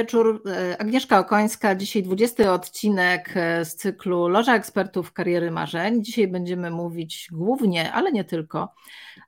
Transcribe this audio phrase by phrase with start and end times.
[0.00, 0.42] Wieczór.
[0.46, 1.74] E, Agnieszka Okońska.
[1.74, 6.04] Dzisiaj 20 odcinek e, z cyklu Loża Ekspertów Kariery Marzeń.
[6.04, 8.74] Dzisiaj będziemy mówić głównie, ale nie tylko,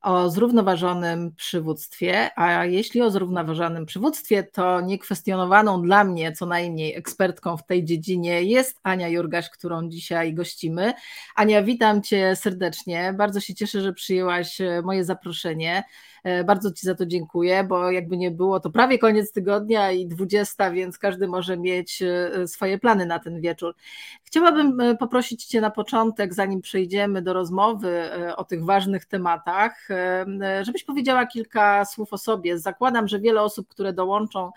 [0.02, 2.30] o zrównoważonym przywództwie.
[2.38, 8.42] A jeśli o zrównoważonym przywództwie, to niekwestionowaną dla mnie co najmniej ekspertką w tej dziedzinie
[8.42, 10.92] jest Ania Jurgaś, którą dzisiaj gościmy.
[11.34, 13.14] Ania, witam Cię serdecznie.
[13.18, 15.84] Bardzo się cieszę, że przyjęłaś e, moje zaproszenie.
[16.22, 20.06] E, bardzo Ci za to dziękuję, bo jakby nie było, to prawie koniec tygodnia i
[20.06, 23.74] 20, więc każdy może mieć e, swoje plany na ten wieczór.
[24.24, 28.02] Chciałabym e, poprosić Cię na początek, zanim przejdziemy do rozmowy
[28.36, 29.88] o tych ważnych tematach,
[30.62, 32.58] żebyś powiedziała kilka słów o sobie.
[32.58, 34.50] Zakładam, że wiele osób, które dołączą,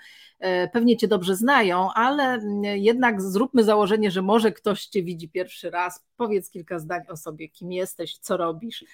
[0.73, 6.03] pewnie Cię dobrze znają, ale jednak zróbmy założenie, że może ktoś Cię widzi pierwszy raz.
[6.17, 8.85] Powiedz kilka zdań o sobie, kim jesteś, co robisz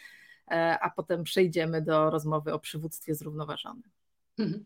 [0.82, 3.84] a potem przejdziemy do rozmowy o przywództwie zrównoważonym.
[4.40, 4.66] Mhm.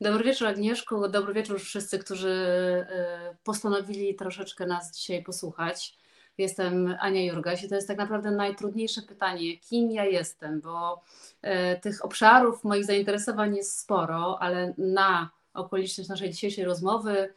[0.00, 5.98] Dobry wieczór Agnieszku, dobry wieczór wszyscy, którzy e, postanowili troszeczkę nas dzisiaj posłuchać.
[6.38, 11.02] Jestem Ania Jurgaś i to jest tak naprawdę najtrudniejsze pytanie, kim ja jestem, bo
[11.42, 17.28] e, tych obszarów moich zainteresowań jest sporo, ale na okoliczność naszej dzisiejszej rozmowy E,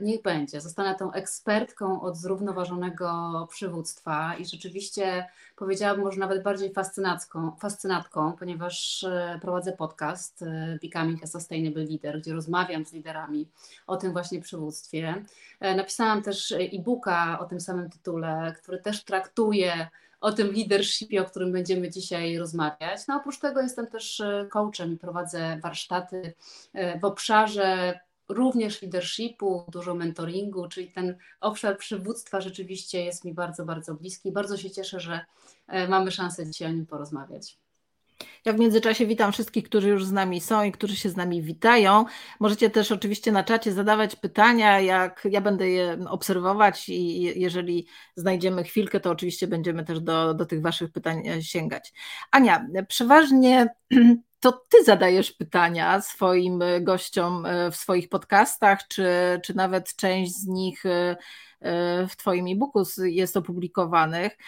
[0.00, 0.60] niech będzie.
[0.60, 9.04] Zostanę tą ekspertką od zrównoważonego przywództwa i rzeczywiście powiedziałabym może nawet bardziej fascynacką, fascynatką, ponieważ
[9.04, 13.48] e, prowadzę podcast e, Becoming a Sustainable Leader, gdzie rozmawiam z liderami
[13.86, 15.24] o tym właśnie przywództwie.
[15.60, 19.88] Napisałam też e-booka o tym samym tytule, który też traktuje
[20.20, 23.06] o tym leadershipie, o którym będziemy dzisiaj rozmawiać.
[23.08, 26.34] No oprócz tego jestem też coachem i prowadzę warsztaty
[27.00, 28.00] w obszarze
[28.30, 34.32] również leadershipu, dużo mentoringu, czyli ten obszar przywództwa rzeczywiście jest mi bardzo, bardzo bliski.
[34.32, 35.20] Bardzo się cieszę, że
[35.66, 37.58] e, mamy szansę dzisiaj o nim porozmawiać.
[38.44, 41.42] Ja w międzyczasie witam wszystkich, którzy już z nami są i którzy się z nami
[41.42, 42.04] witają.
[42.40, 47.86] Możecie też oczywiście na czacie zadawać pytania, jak ja będę je obserwować i jeżeli
[48.16, 51.92] znajdziemy chwilkę, to oczywiście będziemy też do, do tych Waszych pytań e, sięgać.
[52.30, 53.68] Ania, przeważnie
[54.40, 59.06] to ty zadajesz pytania swoim e, gościom e, w swoich podcastach, czy,
[59.44, 61.16] czy nawet część z nich e,
[62.08, 64.38] w Twoim e-booku jest opublikowanych.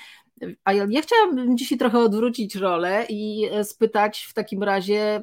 [0.64, 5.22] A ja chciałabym dzisiaj trochę odwrócić rolę i spytać w takim razie,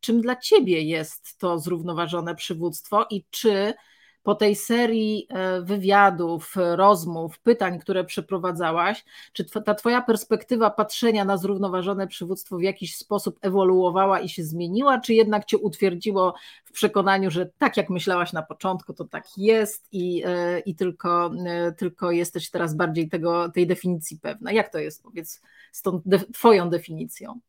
[0.00, 3.74] czym dla Ciebie jest to zrównoważone przywództwo i czy
[4.24, 11.36] po tej serii e, wywiadów, rozmów, pytań, które przeprowadzałaś, czy ta Twoja perspektywa patrzenia na
[11.36, 16.34] zrównoważone przywództwo w jakiś sposób ewoluowała i się zmieniła, czy jednak Cię utwierdziło
[16.64, 21.30] w przekonaniu, że tak jak myślałaś na początku, to tak jest i, e, i tylko,
[21.46, 24.52] e, tylko jesteś teraz bardziej tego, tej definicji pewna?
[24.52, 25.42] Jak to jest, powiedz,
[25.72, 27.40] z tą de Twoją definicją?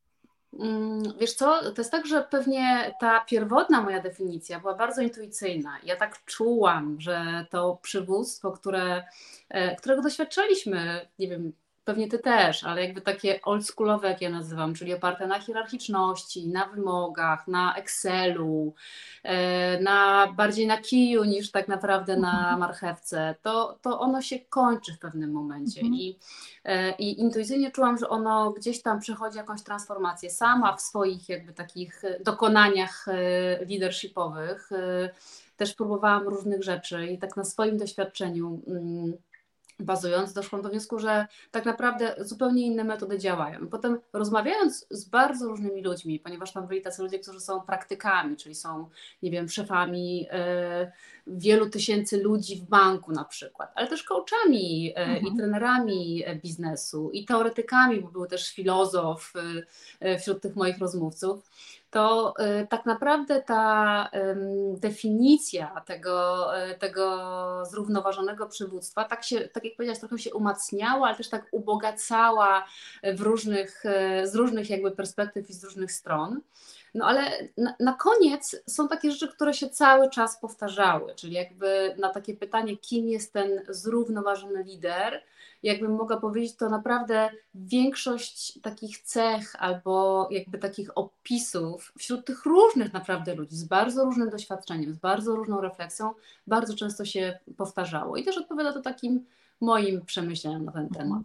[0.59, 5.77] Mm, wiesz co, to jest tak, że pewnie ta pierwotna moja definicja była bardzo intuicyjna.
[5.83, 9.03] Ja tak czułam, że to przywództwo, które,
[9.49, 11.53] e, którego doświadczaliśmy, nie wiem,
[11.85, 16.65] pewnie ty też, ale jakby takie oldschoolowe, jak ja nazywam, czyli oparte na hierarchiczności, na
[16.65, 18.73] wymogach, na Excelu,
[19.23, 22.59] e, na bardziej na kiju niż tak naprawdę na mhm.
[22.59, 25.81] marchewce, to, to ono się kończy w pewnym momencie.
[25.81, 25.99] Mhm.
[25.99, 26.19] I,
[26.63, 31.53] e, I intuicyjnie czułam, że ono gdzieś tam przechodzi jakąś transformację sama w swoich jakby
[31.53, 34.69] takich dokonaniach e, leadershipowych.
[35.57, 39.13] Też próbowałam różnych rzeczy i tak na swoim doświadczeniu mm,
[39.79, 43.67] bazując, doszłam do wniosku, że tak naprawdę zupełnie inne metody działają.
[43.67, 48.55] Potem rozmawiając z bardzo różnymi ludźmi, ponieważ tam byli tacy ludzie, którzy są praktykami, czyli
[48.55, 48.89] są,
[49.23, 50.91] nie wiem, szefami e,
[51.27, 55.27] wielu tysięcy ludzi w banku na przykład, ale też coachami e, mhm.
[55.27, 59.33] i trenerami biznesu i teoretykami, bo był też filozof
[59.99, 61.49] e, wśród tych moich rozmówców
[61.89, 62.33] to
[62.69, 64.09] tak naprawdę ta
[64.77, 66.47] definicja tego,
[66.79, 72.65] tego zrównoważonego przywództwa, tak, się, tak jak powiedziałaś, trochę się umacniała, ale też tak ubogacała
[73.03, 73.83] w różnych,
[74.23, 76.41] z różnych jakby perspektyw i z różnych stron.
[76.95, 81.95] No ale na, na, koniec są takie rzeczy, które się cały czas powtarzały, czyli jakby
[81.99, 85.23] na takie pytanie, kim jest ten zrównoważony lider,
[85.63, 92.93] jakbym mogła powiedzieć, to naprawdę większość takich cech albo jakby takich opisów wśród tych różnych
[92.93, 96.13] naprawdę ludzi z bardzo różnym doświadczeniem, z bardzo różną refleksją,
[96.47, 98.17] bardzo często się powtarzało.
[98.17, 99.25] I też odpowiada to takim
[99.61, 101.23] moim przemyśleniom na ten temat.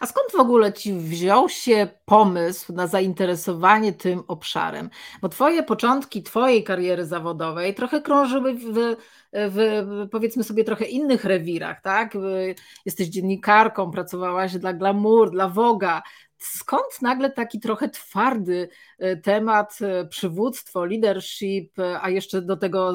[0.00, 4.90] A skąd w ogóle ci wziął się pomysł na zainteresowanie tym obszarem?
[5.22, 8.96] Bo twoje początki twojej kariery zawodowej trochę krążyły w,
[9.32, 12.14] w powiedzmy sobie trochę innych rewirach, tak?
[12.86, 16.02] Jesteś dziennikarką, pracowałaś dla Glamour, dla Woga.
[16.38, 18.68] skąd nagle taki trochę twardy
[19.22, 19.78] temat,
[20.08, 22.92] przywództwo, leadership, a jeszcze do tego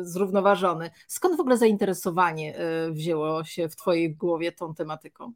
[0.00, 0.90] zrównoważony?
[1.08, 2.58] Skąd w ogóle zainteresowanie
[2.90, 5.32] wzięło się w Twojej głowie tą tematyką?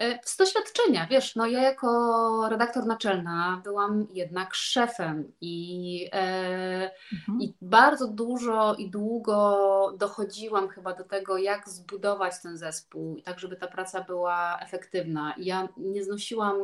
[0.00, 7.40] E, z doświadczenia, wiesz, no ja jako redaktor naczelna byłam jednak szefem i, e, mhm.
[7.40, 13.56] i bardzo dużo i długo dochodziłam chyba do tego, jak zbudować ten zespół, tak żeby
[13.56, 15.34] ta praca była efektywna.
[15.36, 16.56] I ja nie znosiłam,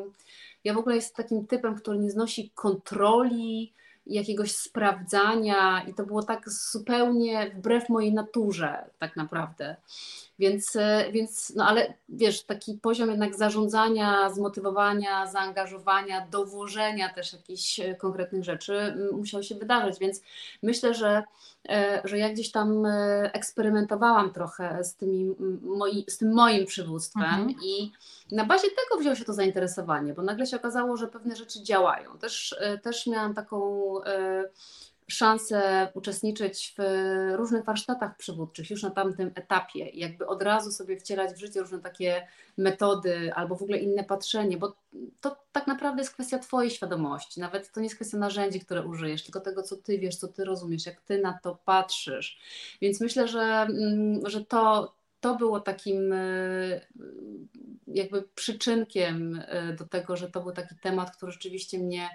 [0.65, 3.75] ja w ogóle jestem takim typem, który nie znosi kontroli,
[4.07, 9.77] jakiegoś sprawdzania i to było tak zupełnie wbrew mojej naturze tak naprawdę.
[10.39, 17.81] Więc, e, więc, no ale wiesz, taki poziom jednak zarządzania, zmotywowania, zaangażowania, dowożenia też jakichś
[17.81, 20.23] e, konkretnych rzeczy musiał się wydarzyć, więc
[20.63, 21.23] myślę, że,
[21.69, 22.87] e, że ja gdzieś tam
[23.33, 27.55] eksperymentowałam trochę z, tymi moi, z tym moim przywództwem mhm.
[27.65, 27.93] i
[28.35, 32.19] na bazie tego wzięło się to zainteresowanie, bo nagle się okazało, że pewne rzeczy działają.
[32.19, 33.95] Też, też miałam taką
[35.09, 36.83] szansę uczestniczyć w
[37.37, 41.79] różnych warsztatach przywódczych już na tamtym etapie, jakby od razu sobie wcielać w życie różne
[41.79, 42.27] takie
[42.57, 44.77] metody albo w ogóle inne patrzenie, bo
[45.21, 49.25] to tak naprawdę jest kwestia Twojej świadomości, nawet to nie jest kwestia narzędzi, które użyjesz,
[49.25, 52.39] tylko tego, co Ty wiesz, co Ty rozumiesz, jak Ty na to patrzysz.
[52.81, 56.17] Więc myślę, że, mm, że to, to było takim e,
[57.87, 62.09] jakby przyczynkiem e, do tego, że to był taki temat, który rzeczywiście mnie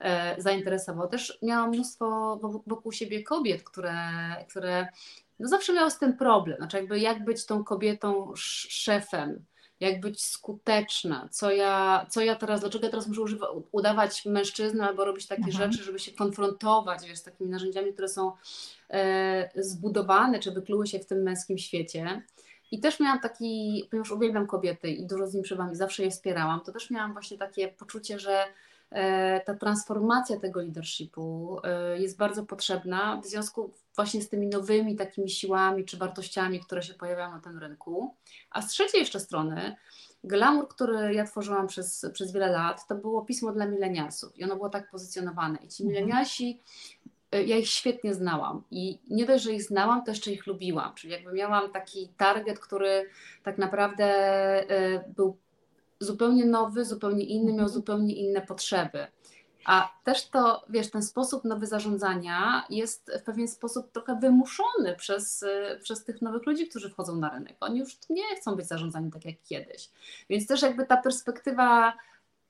[0.00, 1.08] E, zainteresował.
[1.08, 3.96] Też miałam mnóstwo wokół siebie kobiet, które,
[4.48, 4.88] które
[5.38, 6.56] no zawsze miały z tym problem.
[6.56, 9.44] Znaczy jakby jak być tą kobietą szefem,
[9.80, 14.84] jak być skuteczna, co ja, co ja teraz, dlaczego ja teraz muszę używa, udawać mężczyznę
[14.84, 15.72] albo robić takie mhm.
[15.72, 18.32] rzeczy, żeby się konfrontować wiesz, z takimi narzędziami, które są
[18.90, 22.22] e, zbudowane czy wykluły się w tym męskim świecie.
[22.70, 26.10] I też miałam taki, ponieważ uwielbiam kobiety i dużo z nimi przebywam i zawsze je
[26.10, 28.44] wspierałam, to też miałam właśnie takie poczucie, że
[28.90, 34.96] E, ta transformacja tego leadershipu e, jest bardzo potrzebna w związku właśnie z tymi nowymi
[34.96, 38.14] takimi siłami czy wartościami, które się pojawiają na tym rynku.
[38.50, 39.76] A z trzeciej jeszcze strony,
[40.24, 44.56] glamour, który ja tworzyłam przez, przez wiele lat, to było pismo dla milenialsów i ono
[44.56, 45.58] było tak pozycjonowane.
[45.64, 45.88] I ci mhm.
[45.88, 46.60] milenialsi
[47.32, 51.12] ja ich świetnie znałam i nie dość, że ich znałam, to jeszcze ich lubiłam, czyli
[51.12, 53.10] jakby miałam taki target, który
[53.42, 54.06] tak naprawdę
[55.16, 55.36] był
[56.00, 57.68] zupełnie nowy, zupełnie inny, miał mhm.
[57.68, 59.06] zupełnie inne potrzeby.
[59.64, 65.44] A też to, wiesz, ten sposób nowy zarządzania jest w pewien sposób trochę wymuszony przez,
[65.82, 67.56] przez tych nowych ludzi, którzy wchodzą na rynek.
[67.60, 69.90] Oni już nie chcą być zarządzani tak jak kiedyś.
[70.30, 71.92] Więc też jakby ta perspektywa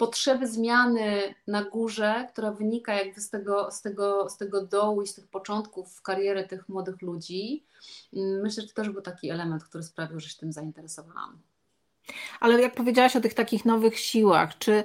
[0.00, 5.06] potrzeby zmiany na górze, która wynika jakby z tego, z tego, z tego dołu i
[5.06, 7.64] z tych początków kariery tych młodych ludzi,
[8.42, 11.38] myślę, że to też był taki element, który sprawił, że się tym zainteresowałam.
[12.40, 14.84] Ale jak powiedziałaś o tych takich nowych siłach, czy,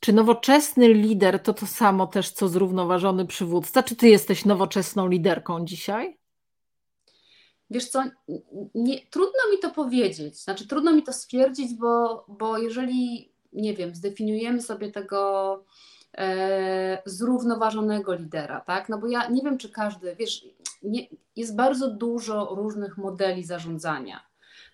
[0.00, 3.82] czy nowoczesny lider to to samo też, co zrównoważony przywódca?
[3.82, 6.18] Czy ty jesteś nowoczesną liderką dzisiaj?
[7.70, 8.04] Wiesz co,
[8.74, 13.94] nie, trudno mi to powiedzieć, znaczy trudno mi to stwierdzić, bo, bo jeżeli, nie wiem,
[13.94, 15.64] zdefiniujemy sobie tego
[16.18, 20.44] e, zrównoważonego lidera, tak, no bo ja nie wiem, czy każdy, wiesz,
[20.82, 24.28] nie, jest bardzo dużo różnych modeli zarządzania.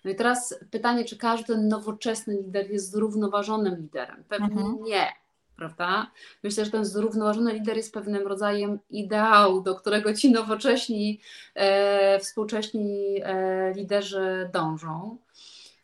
[0.05, 4.23] No i teraz pytanie, czy każdy nowoczesny lider jest zrównoważonym liderem?
[4.29, 4.83] Pewnie mhm.
[4.83, 5.07] nie,
[5.55, 6.11] prawda?
[6.43, 11.21] Myślę, że ten zrównoważony lider jest pewnym rodzajem ideału, do którego ci nowocześni,
[11.55, 15.17] e, współcześni e, liderzy dążą.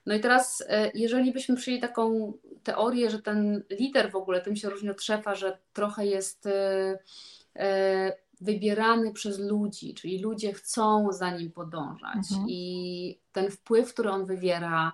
[0.06, 4.56] No i teraz, e, jeżeli byśmy przyjęli taką teorię, że ten lider w ogóle tym
[4.56, 7.00] się różni od szefa, że trochę jest e,
[7.56, 12.50] e wybierany przez ludzi, czyli ludzie chcą za nim podążać mhm.
[12.50, 14.92] i ten wpływ, który on wywiera,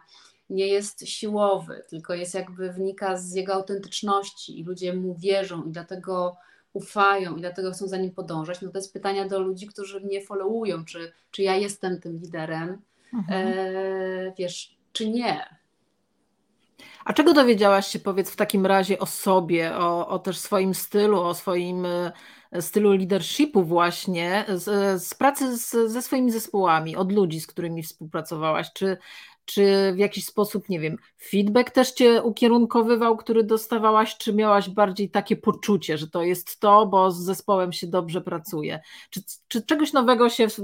[0.49, 5.71] nie jest siłowy, tylko jest jakby wynika z jego autentyczności i ludzie mu wierzą i
[5.71, 6.37] dlatego
[6.73, 8.61] ufają i dlatego chcą za nim podążać.
[8.61, 12.81] No to jest pytania do ludzi, którzy mnie followują, czy, czy ja jestem tym liderem,
[13.13, 13.47] mhm.
[13.47, 15.57] e, wiesz, czy nie.
[17.05, 21.21] A czego dowiedziałaś się, powiedz, w takim razie o sobie, o, o też swoim stylu,
[21.21, 22.11] o swoim e,
[22.61, 28.73] stylu leadershipu właśnie, z, z pracy z, ze swoimi zespołami, od ludzi, z którymi współpracowałaś?
[28.73, 28.97] Czy,
[29.47, 30.97] czy w jakiś sposób, nie wiem,
[31.29, 36.85] feedback też cię ukierunkowywał, który dostawałaś, czy miałaś bardziej takie poczucie, że to jest to,
[36.85, 38.79] bo z zespołem się dobrze pracuje?
[39.09, 40.57] Czy, czy czegoś nowego się w,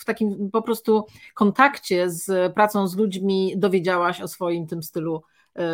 [0.00, 5.22] w, takim po prostu kontakcie z pracą z ludźmi dowiedziałaś o swoim tym stylu
[5.56, 5.64] yy,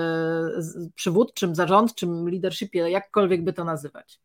[0.94, 4.23] przywódczym, zarządczym, leadershipie, jakkolwiek by to nazywać?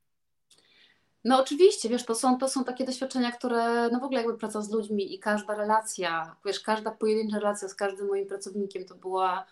[1.23, 4.61] No oczywiście, wiesz, to są, to są takie doświadczenia, które, no w ogóle jakby praca
[4.61, 9.45] z ludźmi i każda relacja, wiesz, każda pojedyncza relacja z każdym moim pracownikiem to była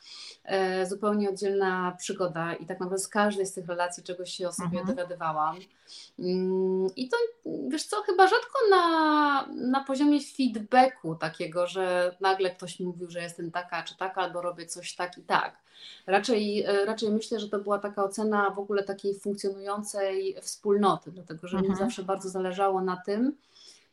[0.44, 4.54] e, zupełnie oddzielna przygoda i tak naprawdę z każdej z tych relacji czegoś się o
[4.54, 4.88] sobie mhm.
[4.88, 5.56] dowiadywałam.
[6.20, 7.18] Mm, I to,
[7.68, 13.22] wiesz co, chyba rzadko na, na poziomie feedbacku takiego, że nagle ktoś mi mówił, że
[13.22, 15.67] jestem taka czy taka, albo robię coś tak i tak.
[16.08, 21.48] Raczej, e, raczej myślę, że to była taka ocena w ogóle takiej funkcjonującej wspólnoty, dlatego
[21.48, 21.74] że mhm.
[21.74, 23.38] mi zawsze bardzo zależało na tym,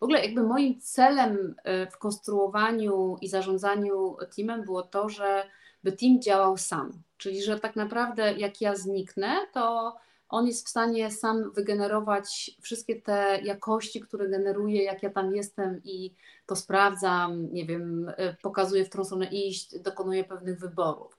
[0.00, 5.45] w ogóle jakby moim celem e, w konstruowaniu i zarządzaniu teamem było to, że
[5.85, 6.93] by team działał sam.
[7.19, 9.97] Czyli, że tak naprawdę jak ja zniknę, to
[10.29, 15.81] on jest w stanie sam wygenerować wszystkie te jakości, które generuje, jak ja tam jestem
[15.85, 16.14] i
[16.47, 21.19] to sprawdzam, nie wiem, e, pokazuję, w którą stronę iść, dokonuję pewnych wyborów.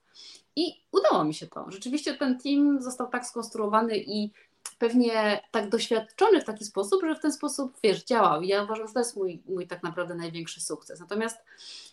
[0.55, 1.72] I udało mi się to.
[1.72, 4.31] Rzeczywiście ten team został tak skonstruowany i
[4.79, 8.41] pewnie tak doświadczony w taki sposób, że w ten sposób, wiesz, działał.
[8.41, 11.00] I ja uważam, że to jest mój, mój tak naprawdę największy sukces.
[11.00, 11.38] Natomiast,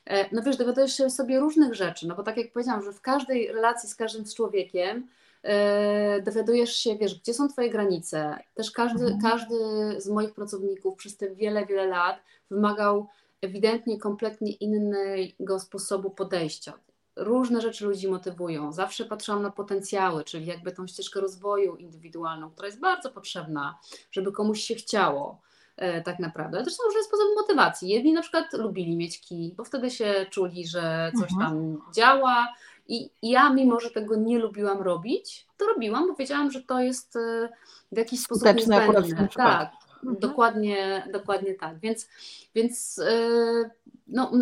[0.06, 3.00] e, no wiesz, dowiadujesz się sobie różnych rzeczy, no bo tak jak powiedziałam, że w
[3.00, 5.08] każdej relacji z każdym z człowiekiem
[5.42, 8.38] e, dowiadujesz się, wiesz, gdzie są Twoje granice.
[8.54, 9.20] Też każdy, mhm.
[9.20, 9.56] każdy
[10.00, 13.08] z moich pracowników przez te wiele, wiele lat wymagał
[13.42, 16.72] ewidentnie kompletnie innego sposobu podejścia
[17.16, 18.72] różne rzeczy ludzi motywują.
[18.72, 23.78] Zawsze patrzyłam na potencjały, czyli jakby tą ścieżkę rozwoju indywidualną, która jest bardzo potrzebna,
[24.10, 25.40] żeby komuś się chciało
[25.76, 26.56] e, tak naprawdę.
[26.56, 27.88] Ale też są różne sposoby motywacji.
[27.88, 31.50] Jedni na przykład lubili mieć kij, bo wtedy się czuli, że coś mhm.
[31.50, 32.48] tam działa.
[32.88, 37.16] I ja, mimo że tego nie lubiłam robić, to robiłam, bo wiedziałam, że to jest
[37.16, 37.48] e,
[37.92, 39.28] w jakiś sposób niezbędne.
[39.36, 40.20] Tak, mhm.
[40.20, 41.78] dokładnie, dokładnie tak.
[41.78, 42.08] Więc,
[42.54, 43.70] więc yy,
[44.06, 44.32] no,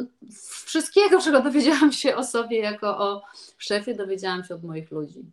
[0.65, 3.23] wszystkiego, czego dowiedziałam się o sobie jako o
[3.59, 5.25] szefie, dowiedziałam się od moich ludzi.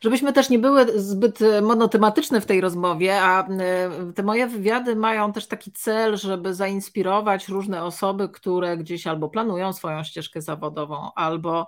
[0.00, 5.32] Żebyśmy też nie były zbyt monotematyczne w tej rozmowie, a e, te moje wywiady mają
[5.32, 11.66] też taki cel, żeby zainspirować różne osoby, które gdzieś albo planują swoją ścieżkę zawodową, albo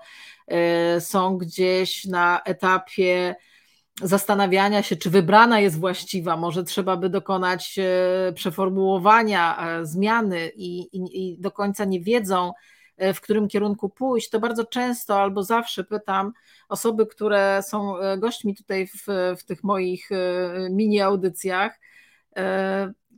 [0.48, 3.36] e, są gdzieś na etapie
[4.02, 10.80] zastanawiania się, czy wybrana jest właściwa, może trzeba by dokonać e, przeformułowania, e, zmiany i,
[10.80, 12.52] i, i, do końca nie wiedzą,
[12.96, 16.32] e, w którym kierunku pójść, to bardzo często albo zawsze pytam
[16.68, 19.06] osoby, które są gośćmi tutaj w,
[19.38, 20.08] w tych moich
[20.70, 21.80] mini audycjach,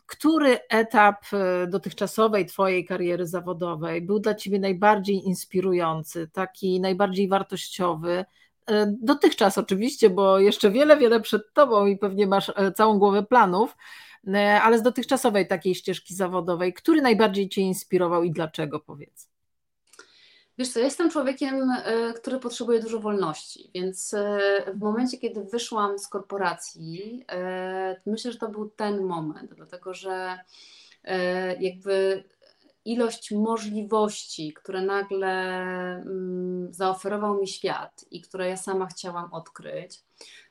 [0.06, 1.24] który etap
[1.68, 8.24] dotychczasowej Twojej kariery zawodowej był dla Ciebie najbardziej inspirujący, taki najbardziej wartościowy?
[8.66, 13.22] E, dotychczas oczywiście, bo jeszcze wiele, wiele przed tobą i pewnie masz e, całą głowę
[13.22, 13.76] planów,
[14.34, 19.28] e, ale z dotychczasowej takiej ścieżki zawodowej, który najbardziej cię inspirował i dlaczego powiedz?
[20.58, 21.68] Wiesz co, jestem człowiekiem,
[22.16, 24.14] który potrzebuje dużo wolności, więc
[24.74, 27.24] w momencie, kiedy wyszłam z korporacji,
[28.06, 30.38] myślę, że to był ten moment, dlatego że
[31.60, 32.24] jakby
[32.86, 35.32] ilość możliwości, które nagle
[35.96, 40.00] mm, zaoferował mi świat i które ja sama chciałam odkryć.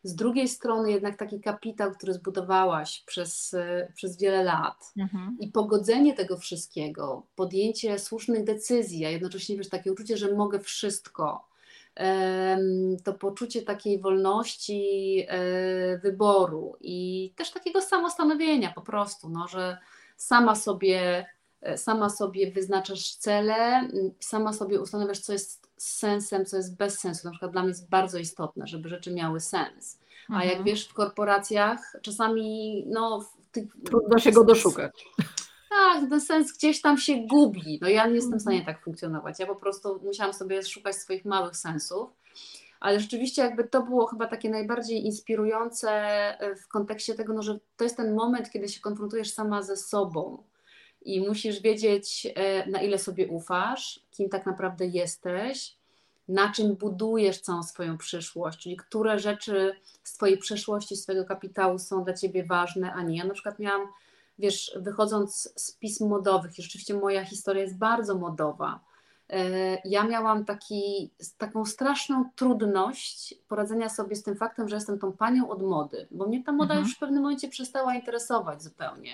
[0.03, 3.55] Z drugiej strony jednak taki kapitał, który zbudowałaś przez,
[3.95, 5.37] przez wiele lat mhm.
[5.39, 11.47] i pogodzenie tego wszystkiego, podjęcie słusznych decyzji, a jednocześnie wiesz, takie uczucie, że mogę wszystko,
[13.03, 19.77] to poczucie takiej wolności e, wyboru i też takiego samostanowienia po prostu, no, że
[20.17, 21.25] sama sobie
[21.75, 27.27] sama sobie wyznaczasz cele, sama sobie ustanawiasz, co jest sensem, co jest bez sensu.
[27.27, 29.99] Na przykład dla mnie jest bardzo istotne, żeby rzeczy miały sens.
[30.29, 30.49] A mhm.
[30.49, 35.05] jak wiesz, w korporacjach czasami no, ty, trudno się go doszukać.
[35.69, 37.79] Tak, ten sens gdzieś tam się gubi.
[37.81, 38.75] No ja nie jestem w stanie mhm.
[38.75, 39.39] tak funkcjonować.
[39.39, 42.09] Ja po prostu musiałam sobie szukać swoich małych sensów.
[42.79, 45.91] Ale rzeczywiście jakby to było chyba takie najbardziej inspirujące
[46.63, 50.43] w kontekście tego, no, że to jest ten moment, kiedy się konfrontujesz sama ze sobą
[51.05, 55.77] i musisz wiedzieć, e, na ile sobie ufasz, kim tak naprawdę jesteś,
[56.27, 62.03] na czym budujesz całą swoją przyszłość, czyli które rzeczy z Twojej przeszłości, swojego kapitału są
[62.03, 63.17] dla Ciebie ważne, a nie.
[63.17, 63.87] Ja na przykład miałam,
[64.39, 68.79] wiesz, wychodząc z pism modowych, i rzeczywiście moja historia jest bardzo modowa.
[69.29, 69.41] E,
[69.85, 75.49] ja miałam taki, taką straszną trudność poradzenia sobie z tym faktem, że jestem tą panią
[75.49, 76.83] od mody, bo mnie ta moda mhm.
[76.83, 79.11] już w pewnym momencie przestała interesować zupełnie.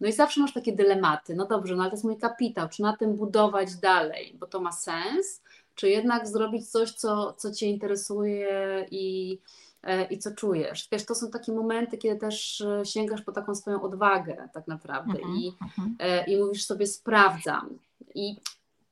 [0.00, 2.82] No i zawsze masz takie dylematy, no dobrze, no ale to jest mój kapitał, czy
[2.82, 5.42] na tym budować dalej, bo to ma sens,
[5.74, 9.38] czy jednak zrobić coś, co, co Cię interesuje i,
[9.82, 10.88] e, i co czujesz.
[10.92, 15.12] Wiesz, to są takie momenty, kiedy też e, sięgasz po taką swoją odwagę tak naprawdę
[15.12, 16.28] uh-huh, i, uh-huh.
[16.28, 17.78] i mówisz sobie sprawdzam.
[18.14, 18.36] I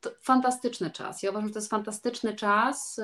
[0.00, 1.22] to fantastyczny czas.
[1.22, 3.00] Ja uważam, że to jest fantastyczny czas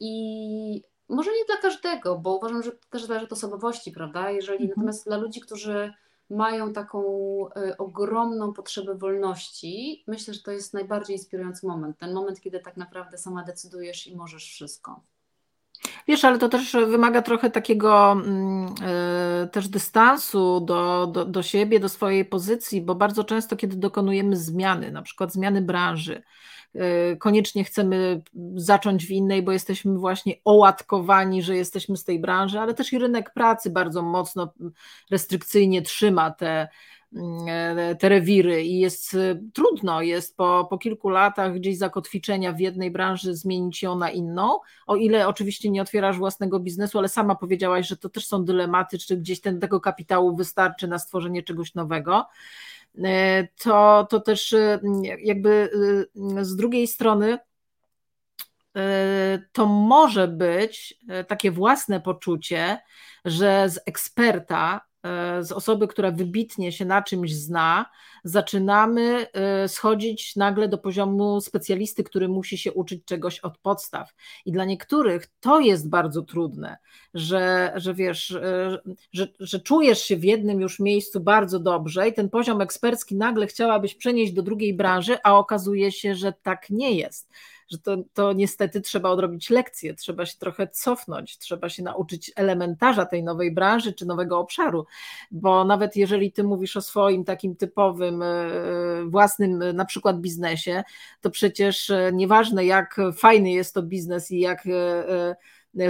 [0.00, 4.30] i może nie dla każdego, bo uważam, że też zależy od osobowości, prawda?
[4.30, 4.68] Jeżeli mhm.
[4.68, 5.92] natomiast dla ludzi, którzy
[6.30, 7.02] mają taką
[7.56, 11.98] y, ogromną potrzebę wolności, myślę, że to jest najbardziej inspirujący moment.
[11.98, 15.00] Ten moment, kiedy tak naprawdę sama decydujesz i możesz wszystko.
[16.08, 21.80] Wiesz, ale to też wymaga trochę takiego mm, e, też dystansu do, do, do siebie,
[21.80, 26.22] do swojej pozycji, bo bardzo często, kiedy dokonujemy zmiany, na przykład zmiany branży,
[27.18, 28.22] koniecznie chcemy
[28.54, 32.98] zacząć w innej, bo jesteśmy właśnie ołatkowani, że jesteśmy z tej branży, ale też i
[32.98, 34.52] rynek pracy bardzo mocno
[35.10, 36.68] restrykcyjnie trzyma te
[37.48, 42.60] E, te rewiry i jest e, trudno jest po, po kilku latach gdzieś zakotwiczenia w
[42.60, 47.34] jednej branży zmienić ją na inną, o ile oczywiście nie otwierasz własnego biznesu, ale sama
[47.34, 51.74] powiedziałaś, że to też są dylematy, czy gdzieś ten, tego kapitału wystarczy na stworzenie czegoś
[51.74, 52.26] nowego
[53.56, 54.54] to, to też
[55.18, 55.70] jakby
[56.40, 57.38] z drugiej strony
[59.52, 62.78] to może być takie własne poczucie,
[63.24, 64.89] że z eksperta E,
[65.40, 67.86] z osoby, która wybitnie się na czymś zna,
[68.24, 74.14] zaczynamy e, schodzić nagle do poziomu specjalisty, który musi się uczyć czegoś od podstaw.
[74.46, 76.76] I dla niektórych to jest bardzo trudne,
[77.14, 78.78] że, że wiesz, e,
[79.12, 83.46] że, że czujesz się w jednym już miejscu bardzo dobrze i ten poziom ekspercki nagle
[83.46, 87.30] chciałabyś przenieść do drugiej branży, a okazuje się, że tak nie jest
[87.70, 93.06] że to, to niestety trzeba odrobić lekcje, trzeba się trochę cofnąć, trzeba się nauczyć elementarza
[93.06, 94.86] tej nowej branży czy nowego obszaru,
[95.30, 98.46] bo nawet jeżeli ty mówisz o swoim takim typowym, e,
[99.06, 100.82] własnym e, na przykład biznesie,
[101.20, 104.64] to przecież e, nieważne jak fajny jest to biznes i jak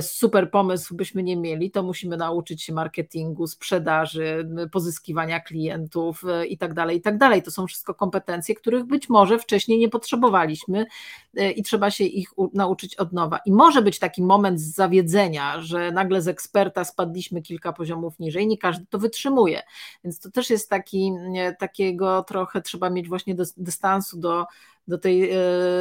[0.01, 6.59] super pomysł byśmy nie mieli, to musimy nauczyć się marketingu, sprzedaży, pozyskiwania klientów e, i
[6.59, 7.43] tak tak.
[7.43, 10.87] To są wszystko kompetencje, których być może wcześniej nie potrzebowaliśmy
[11.37, 13.39] e, i trzeba się ich nauczyć od nowa.
[13.47, 18.59] I może być taki moment zawiedzenia, że nagle z eksperta spadliśmy kilka poziomów niżej, nie
[18.59, 19.63] każdy to wytrzymuje.
[20.05, 21.13] Więc to też jest taki,
[21.59, 24.47] takiego trochę trzeba mieć właśnie dystansu do
[24.91, 25.37] do tej e,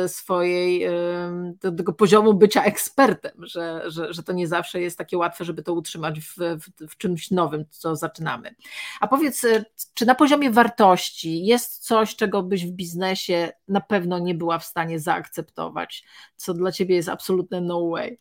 [0.08, 5.18] swojej, e, do tego poziomu bycia ekspertem, że, że, że to nie zawsze jest takie
[5.18, 8.56] łatwe, żeby to utrzymać w, w, w czymś nowym, co zaczynamy.
[9.00, 14.20] A powiedz, e, czy na poziomie wartości jest coś, czego byś w biznesie na pewno
[14.20, 18.20] nie była w stanie zaakceptować, co dla ciebie jest absolutne no way?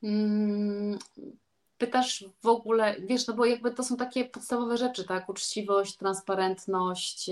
[0.00, 0.98] Hmm,
[1.78, 5.28] pytasz w ogóle, wiesz, no bo jakby to są takie podstawowe rzeczy, tak?
[5.28, 7.30] Uczciwość, transparentność,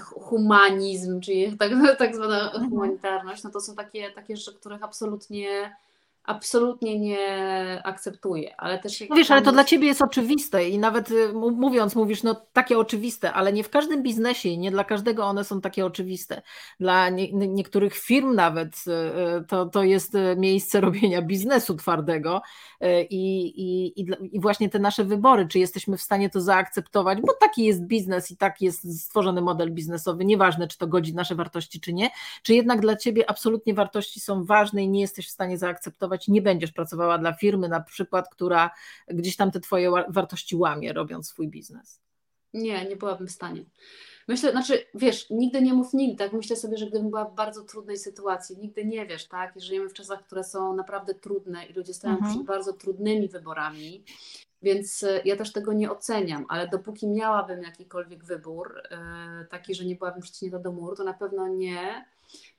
[0.00, 2.70] humanizm, czyli tak, tak zwana mhm.
[2.70, 5.76] humanitarność, no to są takie, takie rzeczy, których absolutnie
[6.24, 9.04] absolutnie nie akceptuję, ale też...
[9.10, 12.78] No wiesz, ale to dla Ciebie jest oczywiste i nawet y, mówiąc mówisz, no takie
[12.78, 16.42] oczywiste, ale nie w każdym biznesie i nie dla każdego one są takie oczywiste.
[16.80, 18.90] Dla nie, niektórych firm nawet y,
[19.40, 22.42] y, to, to jest miejsce robienia biznesu twardego
[23.10, 27.32] i, i, i, i właśnie te nasze wybory, czy jesteśmy w stanie to zaakceptować, bo
[27.40, 31.80] taki jest biznes i tak jest stworzony model biznesowy, nieważne czy to godzi nasze wartości,
[31.80, 32.10] czy nie,
[32.42, 36.28] czy jednak dla Ciebie absolutnie wartości są ważne i nie jesteś w stanie zaakceptować pracować,
[36.28, 38.70] nie będziesz pracowała dla firmy na przykład, która
[39.08, 42.00] gdzieś tam te twoje wartości łamie, robiąc swój biznes.
[42.54, 43.64] Nie, nie byłabym w stanie.
[44.28, 46.32] Myślę, znaczy, wiesz, nigdy nie mów nigdy, tak?
[46.32, 49.54] Myślę sobie, że gdybym była w bardzo trudnej sytuacji, nigdy nie wiesz, tak?
[49.56, 52.32] Żyjemy w czasach, które są naprawdę trudne i ludzie stają mhm.
[52.32, 54.04] przed bardzo trudnymi wyborami,
[54.62, 59.84] więc e, ja też tego nie oceniam, ale dopóki miałabym jakikolwiek wybór, e, taki, że
[59.84, 62.04] nie byłabym przyciśnięta do muru, to na pewno nie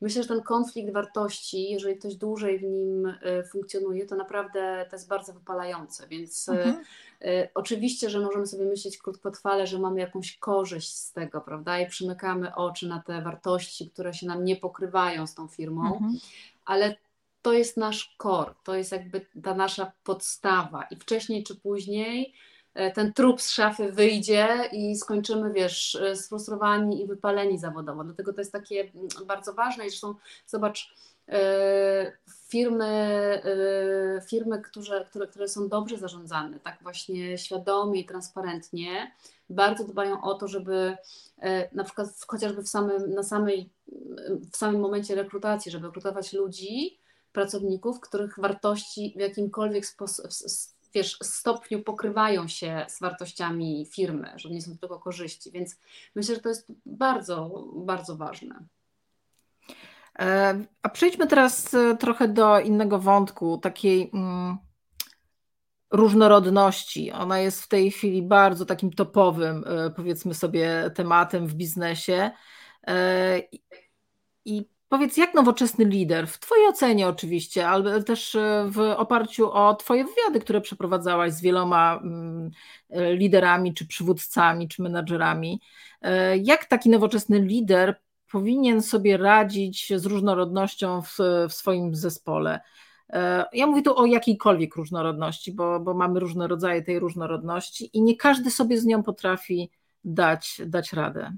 [0.01, 4.95] Myślę, że ten konflikt wartości, jeżeli ktoś dłużej w nim e, funkcjonuje, to naprawdę to
[4.95, 6.07] jest bardzo wypalające.
[6.07, 6.83] Więc mhm.
[7.53, 11.79] oczywiście, że możemy sobie myśleć krótkotrwale, że mamy jakąś korzyść z tego, prawda?
[11.79, 16.17] I przymykamy oczy na te wartości, które się nam nie pokrywają z tą firmą, mhm.
[16.65, 16.95] ale
[17.43, 22.33] to jest nasz core, to jest jakby ta nasza podstawa i wcześniej czy później
[22.73, 28.03] E, ten trup z szafy wyjdzie i skończymy, wiesz, e, sfrustrowani i wypaleni zawodowo.
[28.03, 30.15] Dlatego to jest takie mm, bardzo ważne i zresztą
[30.47, 30.95] zobacz,
[31.29, 32.17] e,
[32.49, 33.41] firmy,
[34.29, 39.11] firmy które, które, które są dobrze zarządzane, tak właśnie świadomie i transparentnie,
[39.49, 40.97] bardzo dbają o to, żeby
[41.73, 43.69] na przykład chociażby w samym, na samej,
[44.51, 46.99] w samym momencie rekrutacji, żeby rekrutować ludzi,
[47.33, 49.83] pracowników, których wartości w jakimkolwiek
[50.93, 55.79] wiesz, stopniu pokrywają się z wartościami firmy, że nie są tylko korzyści, więc
[56.15, 58.65] myślę, że to jest bardzo, bardzo ważne.
[60.19, 64.57] E, a przejdźmy teraz e, trochę do innego wątku, takiej mm,
[65.91, 67.11] różnorodności.
[67.11, 72.31] Ona jest w tej chwili bardzo takim topowym, e, powiedzmy sobie, tematem w biznesie.
[74.45, 79.75] I Powiedz, jak nowoczesny lider, w Twojej ocenie oczywiście, ale też e, w oparciu o
[79.75, 82.51] Twoje wywiady, które przeprowadzałaś z wieloma mm,
[82.89, 85.61] e, liderami, czy przywódcami, czy menadżerami,
[86.01, 88.01] e, jak taki nowoczesny lider
[88.31, 91.17] powinien sobie radzić z różnorodnością w,
[91.49, 92.59] w swoim zespole?
[93.53, 98.17] Ja mówię tu o jakiejkolwiek różnorodności, bo, bo mamy różne rodzaje tej różnorodności i nie
[98.17, 99.71] każdy sobie z nią potrafi
[100.03, 101.37] dać, dać radę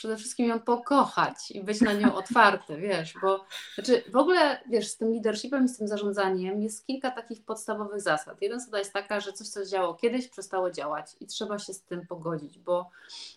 [0.00, 4.88] przede wszystkim ją pokochać i być na nią otwarty, wiesz, bo znaczy w ogóle, wiesz,
[4.88, 8.42] z tym leadershipem i z tym zarządzaniem jest kilka takich podstawowych zasad.
[8.42, 11.82] Jeden zasada jest taka, że coś, co działo kiedyś, przestało działać i trzeba się z
[11.82, 12.90] tym pogodzić, bo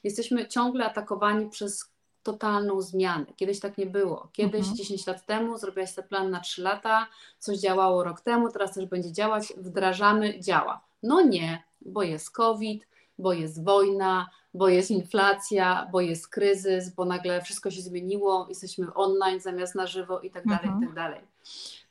[0.04, 1.92] jesteśmy ciągle atakowani przez
[2.24, 3.26] totalną zmianę.
[3.36, 4.30] Kiedyś tak nie było.
[4.34, 4.76] Kiedyś, mhm.
[4.76, 7.08] 10 lat temu, zrobiłaś sobie plan na 3 lata,
[7.40, 10.82] coś działało rok temu, teraz też będzie działać, wdrażamy, działa.
[11.04, 17.06] No nie, bo jest COVID, bo jest wojna, bo jest inflacja, bo jest kryzys, bo
[17.06, 20.86] nagle wszystko się zmieniło, jesteśmy online zamiast na żywo i tak dalej, i mhm.
[20.86, 21.33] tak dalej.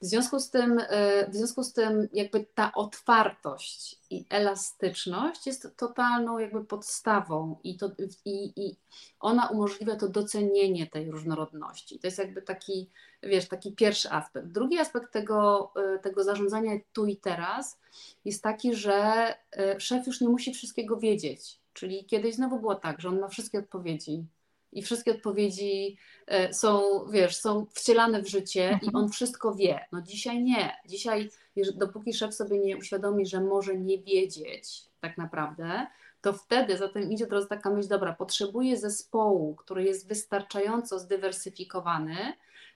[0.00, 5.76] W związku z tym, e, w związku z tym jakby ta otwartość i elastyczność jest
[5.76, 7.90] totalną jakby podstawą i, to,
[8.24, 8.76] i, i
[9.20, 11.98] ona umożliwia to docenienie tej różnorodności.
[11.98, 12.90] To jest jakby taki,
[13.22, 14.46] wiesz, taki pierwszy aspekt.
[14.46, 17.78] Drugi aspekt tego, e, tego zarządzania tu i teraz
[18.24, 21.60] jest taki, że e, szef już nie musi wszystkiego wiedzieć.
[21.72, 24.26] Czyli kiedyś znowu było tak, że on ma wszystkie odpowiedzi
[24.72, 28.96] i wszystkie odpowiedzi e, są, wiesz, są wcielane w życie i mhm.
[28.96, 29.80] on wszystko wie.
[29.92, 30.76] No dzisiaj nie.
[30.86, 31.30] Dzisiaj,
[31.74, 35.86] dopóki szef sobie nie uświadomi, że może nie wiedzieć tak naprawdę,
[36.20, 42.16] to wtedy za tym idzie teraz taka myśl, dobra, potrzebuję zespołu, który jest wystarczająco zdywersyfikowany,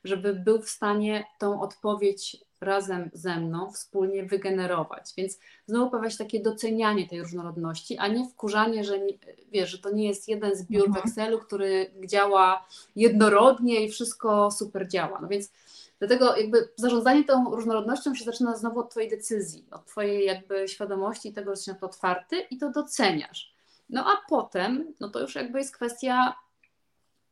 [0.04, 5.12] żeby był w stanie tą odpowiedź razem ze mną wspólnie wygenerować.
[5.16, 9.12] Więc znowu pojawia się takie docenianie tej różnorodności, a nie wkurzanie, że nie,
[9.52, 11.06] wiesz, że to nie jest jeden zbiór w mhm.
[11.06, 12.66] Excelu, który działa
[12.96, 15.18] jednorodnie i wszystko super działa.
[15.22, 15.52] No więc
[15.98, 21.32] dlatego jakby zarządzanie tą różnorodnością się zaczyna znowu od Twojej decyzji, od Twojej jakby świadomości
[21.32, 23.56] tego, że jesteś na to otwarty i to doceniasz.
[23.90, 26.34] No a potem, no to już jakby jest kwestia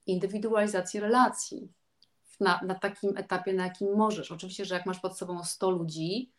[0.07, 1.69] indywidualizacji relacji
[2.41, 4.33] na, na takim etapie, na jakim możesz.
[4.33, 6.31] Oczywiście, że jak masz pod sobą 100 ludzi,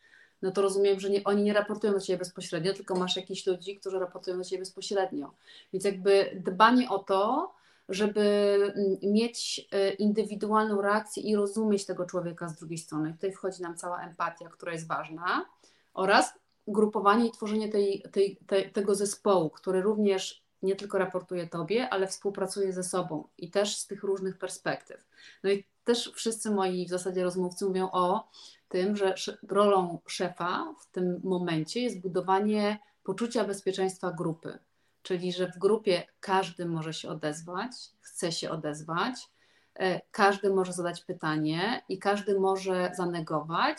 [0.42, 3.76] no to rozumiem, że nie, oni nie raportują do Ciebie bezpośrednio, tylko masz jakichś ludzi,
[3.76, 5.34] którzy raportują do Ciebie bezpośrednio.
[5.74, 7.52] Więc jakby dbanie o to,
[7.90, 13.14] żeby mieć e, indywidualną reakcję i rozumieć tego człowieka z drugiej strony.
[13.14, 15.46] Tutaj wchodzi nam cała empatia, która jest ważna,
[15.94, 16.34] oraz
[16.68, 22.08] grupowanie i tworzenie tej, tej, tej, tego zespołu, który również nie tylko raportuje Tobie, ale
[22.08, 25.08] współpracuje ze sobą i też z tych różnych perspektyw.
[25.44, 28.30] No i też wszyscy moi w zasadzie rozmówcy mówią o
[28.70, 29.16] tym, że
[29.48, 34.60] rolą szefa w tym momencie jest budowanie poczucia bezpieczeństwa grupy.
[35.02, 39.16] Czyli, że w grupie każdy może się odezwać, chce się odezwać,
[39.76, 43.78] e, każdy może zadać pytanie i każdy może zanegować,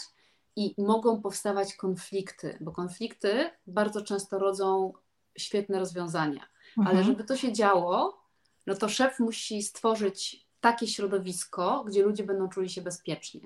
[0.57, 4.93] i mogą powstawać konflikty, bo konflikty bardzo często rodzą
[5.39, 6.47] świetne rozwiązania.
[6.79, 6.97] Mhm.
[6.97, 8.23] Ale żeby to się działo,
[8.67, 13.41] no to szef musi stworzyć takie środowisko, gdzie ludzie będą czuli się bezpiecznie.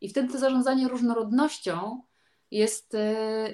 [0.00, 2.02] I wtedy to zarządzanie różnorodnością
[2.50, 3.06] jest, y,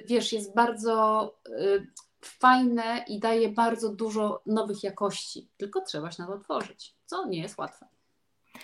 [0.07, 1.87] wiesz, jest bardzo y,
[2.21, 7.41] fajne i daje bardzo dużo nowych jakości, tylko trzeba się na to otworzyć, co nie
[7.41, 7.85] jest łatwe.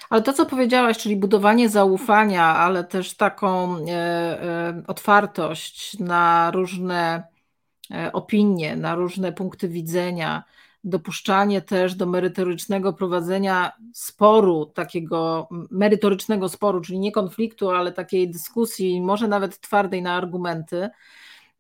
[0.10, 7.24] Ale to, co powiedziałaś, czyli budowanie zaufania, ale też taką e, e, otwartość na różne
[8.14, 10.44] opinie, na różne punkty widzenia,
[10.84, 19.02] dopuszczanie też do merytorycznego prowadzenia sporu, takiego merytorycznego sporu, czyli nie konfliktu, ale takiej dyskusji,
[19.02, 20.90] może nawet twardej na argumenty,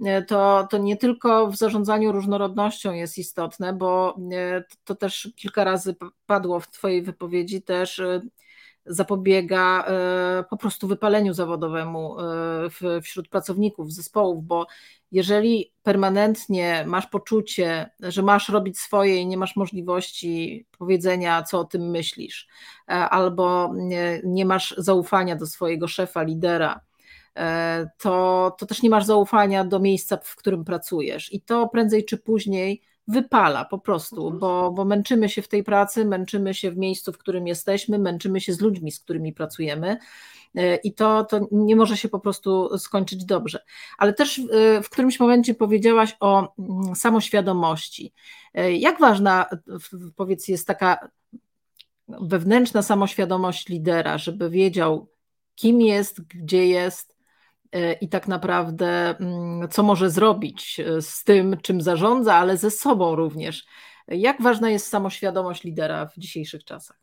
[0.06, 5.63] e, to, to nie tylko w zarządzaniu różnorodnością jest istotne, bo e, to też kilka
[5.63, 8.22] razy padło w Twojej wypowiedzi, też e,
[8.86, 9.86] zapobiega
[10.50, 12.15] po prostu wypaleniu zawodowemu
[13.04, 14.67] wśród pracowników, zespołów, bo
[15.12, 21.65] jeżeli permanentnie masz poczucie, że masz robić swoje i nie masz możliwości powiedzenia, co o
[21.65, 22.48] tym myślisz,
[22.88, 23.74] e, albo
[24.24, 26.82] nie, masz zaufania do swojego szefa, lidera,
[27.38, 31.34] e, to, to też nie masz zaufania do miejsca, w którym pracujesz.
[31.34, 34.39] I to prędzej czy później wypala po prostu, mhm.
[34.39, 38.41] bo, bo męczymy się w tej pracy, męczymy się w miejscu, w którym jesteśmy, męczymy
[38.41, 39.97] się z ludźmi, z którymi pracujemy.
[40.55, 43.63] E, i to, to nie może się po prostu skończyć dobrze.
[43.97, 48.13] Ale też e, w którymś momencie powiedziałaś o mm, samoświadomości.
[48.53, 49.45] E, jak ważna,
[50.15, 51.09] powiedz, jest taka
[52.07, 55.09] wewnętrzna samoświadomość lidera, żeby wiedział,
[55.55, 57.20] kim jest, gdzie jest
[58.01, 63.65] i tak naprawdę mm, co może zrobić z tym, czym zarządza, ale ze sobą również.
[64.07, 67.01] Jak ważna jest samoświadomość lidera w dzisiejszych czasach?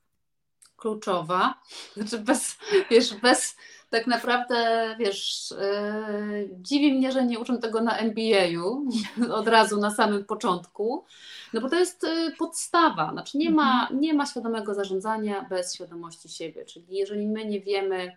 [0.78, 1.54] kluczowa.
[1.96, 2.58] Znaczy bez,
[2.90, 3.56] wiesz, bez
[3.90, 4.56] tak naprawdę,
[4.98, 8.84] wiesz, yy, dziwi mnie, że nie uczą tego na MBA-u
[9.40, 11.04] od razu na samym początku,
[11.52, 13.10] no bo to jest yy, podstawa.
[13.12, 14.00] Znaczy nie ma, mhm.
[14.00, 16.64] nie ma świadomego zarządzania bez świadomości siebie.
[16.64, 18.16] Czyli jeżeli my nie wiemy,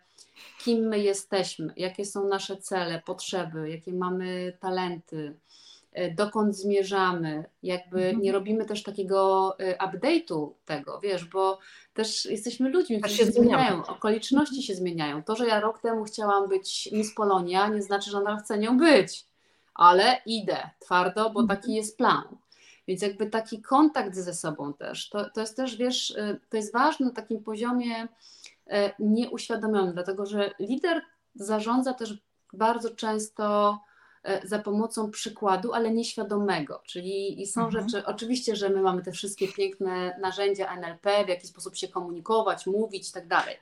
[0.64, 5.36] kim my jesteśmy, jakie są nasze cele, potrzeby, jakie mamy talenty,
[5.94, 8.22] E, dokąd zmierzamy, jakby mhm.
[8.22, 11.60] nie robimy też takiego e, update'u tego, wiesz, bo
[11.94, 15.24] też jesteśmy ludźmi, którzy się, zmieniają, okoliczności się zmieniają.
[15.24, 18.78] To, że ja rok temu chciałam być Miss Polonia, nie znaczy, że nadal chcę nią
[18.78, 19.26] być,
[19.74, 21.76] ale idę twardo, bo taki mhm.
[21.76, 22.24] jest plan.
[22.88, 26.74] Więc jakby taki kontakt ze sobą też, to, to jest też, wiesz, e, to jest
[26.74, 28.08] ważne na takim poziomie
[29.00, 31.02] nieuświadomionym, dlatego że lider
[31.36, 32.18] zarządza też
[32.54, 33.78] bardzo często
[34.24, 36.82] E, za pomocą przykładu, ale nieświadomego.
[36.86, 37.90] Czyli są mhm.
[37.90, 42.66] rzeczy, oczywiście, że my mamy te wszystkie piękne narzędzia NLP, w jaki sposób się komunikować,
[42.66, 43.56] mówić i tak dalej.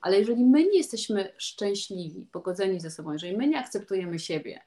[0.00, 4.62] Ale jeżeli my nie jesteśmy szczęśliwi, pogodzeni ze sobą, jeżeli my nie akceptujemy siebie,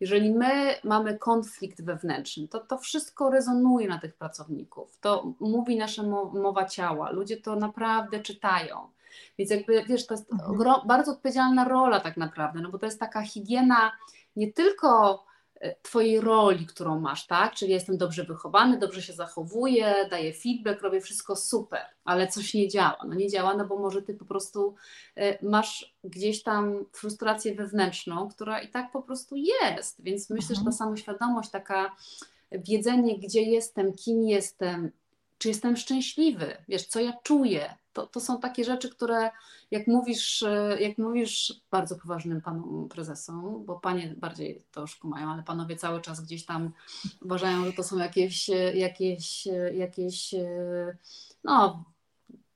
[0.00, 4.98] jeżeli my mamy konflikt wewnętrzny, to to wszystko rezonuje na tych pracowników.
[5.00, 7.10] To mówi nasza mowa ciała.
[7.10, 8.90] Ludzie to naprawdę czytają.
[9.38, 10.86] Więc jakby, wiesz, to jest mhm.
[10.86, 13.92] bardzo odpowiedzialna rola tak naprawdę, no bo to jest taka higiena
[14.36, 15.24] nie tylko
[15.60, 17.54] e, Twojej roli, którą masz, tak?
[17.54, 22.68] Czyli jestem dobrze wychowany, dobrze się zachowuję, daję feedback, robię wszystko super, ale coś nie
[22.68, 22.98] działa.
[23.08, 24.74] No nie działa, no bo może Ty po prostu
[25.16, 30.02] e, masz gdzieś tam frustrację wewnętrzną, która i tak po prostu jest.
[30.02, 30.56] Więc myślę, mhm.
[30.56, 30.72] że ta mhm.
[30.72, 31.96] samoświadomość, taka
[32.52, 34.90] wiedzenie, gdzie jestem, kim jestem,
[35.38, 39.30] czy jestem szczęśliwy, wiesz, co ja czuję, to, to są takie rzeczy, które
[39.70, 45.30] jak mówisz, e, jak mówisz bardzo poważnym panom prezesom, bo panie bardziej to już kumają,
[45.30, 46.72] ale panowie cały czas gdzieś tam
[47.22, 50.34] uważają, że to są jakieś, e, jakieś, e, jakieś
[51.44, 51.84] no,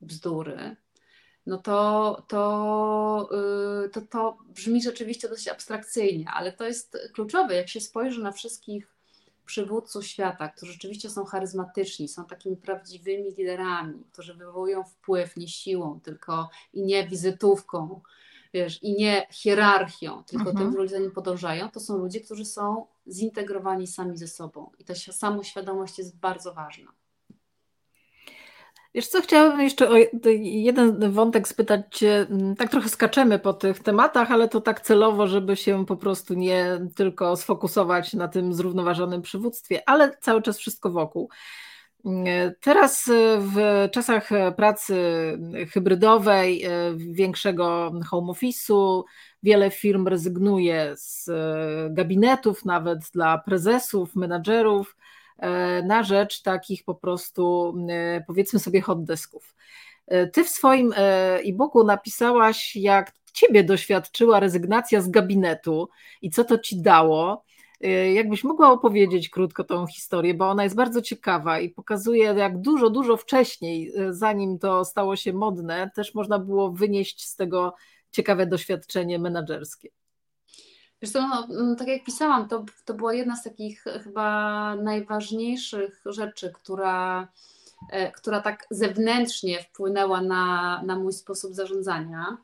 [0.01, 0.75] bzdury,
[1.45, 3.29] no to, to,
[3.93, 7.55] to, to brzmi rzeczywiście dość abstrakcyjnie, ale to jest kluczowe.
[7.55, 8.87] Jak się spojrzy na wszystkich
[9.51, 15.99] przywódców świata, którzy rzeczywiście są charyzmatyczni, są takimi prawdziwymi liderami, którzy wywołują wpływ nie siłą,
[16.03, 18.01] tylko i nie wizytówką,
[18.53, 20.57] wiesz, i nie hierarchią, tylko mhm.
[20.57, 24.71] tym, ludzie za nim podążają, to są ludzie, którzy są zintegrowani sami ze sobą.
[24.79, 26.91] I ta samoświadomość jest bardzo ważna.
[28.93, 29.93] Wiesz co, chciałabym jeszcze o
[30.41, 32.27] jeden wątek spytać Cię.
[32.29, 36.33] Mm, tak trochę skaczemy po tych tematach, ale to tak celowo, żeby się po prostu
[36.33, 41.29] nie tylko sfokusować na tym zrównoważonym przywództwie, ale cały czas wszystko wokół.
[42.05, 42.25] Mm,
[42.61, 44.95] teraz w czasach pracy
[45.73, 46.65] hybrydowej,
[46.97, 49.03] większego home office'u,
[49.43, 51.29] wiele firm rezygnuje z
[51.93, 55.20] gabinetów, nawet dla prezesów, menadżerów E,
[55.83, 59.55] na rzecz takich po prostu e, powiedzmy sobie hot desków.
[60.07, 65.89] E, ty w swoim e-booku napisałaś, jak ciebie doświadczyła rezygnacja z gabinetu
[66.21, 67.43] i co to ci dało.
[68.13, 72.89] Jakbyś mogła opowiedzieć krótko tą historię, bo ona jest bardzo ciekawa i pokazuje, jak dużo,
[72.89, 77.73] dużo wcześniej, zanim to stało się modne, też można było wynieść z tego
[78.11, 79.89] ciekawe doświadczenie menedżerskie.
[81.07, 86.51] Co, no, mm, tak jak pisałam, to, to była jedna z takich chyba najważniejszych rzeczy,
[86.53, 87.27] która,
[87.91, 92.37] e, która tak zewnętrznie wpłynęła na, na mój sposób zarządzania.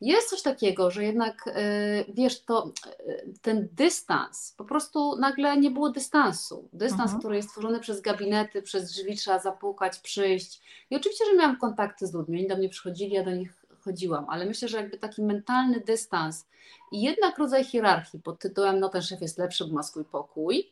[0.00, 5.70] Jest coś takiego, że jednak e, wiesz, to e, ten dystans, po prostu nagle nie
[5.70, 6.68] było dystansu.
[6.72, 7.18] Dystans, mhm.
[7.18, 10.60] który jest stworzony przez gabinety, przez drzwi trzeba zapukać, przyjść.
[10.90, 14.26] I oczywiście, że miałam kontakty z ludźmi, oni do mnie przychodzili, ja do nich chodziłam,
[14.28, 16.46] ale myślę, że jakby taki mentalny dystans
[16.92, 20.70] i jednak rodzaj hierarchii pod tytułem no ten szef jest lepszy, bo ma swój pokój,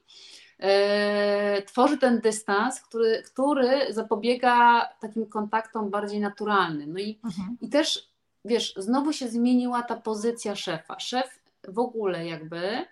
[0.58, 6.92] e, tworzy ten dystans, który, który zapobiega takim kontaktom bardziej naturalnym.
[6.92, 7.56] No i, mhm.
[7.60, 8.08] i też,
[8.44, 11.00] wiesz, znowu się zmieniła ta pozycja szefa.
[11.00, 12.84] Szef w ogóle jakby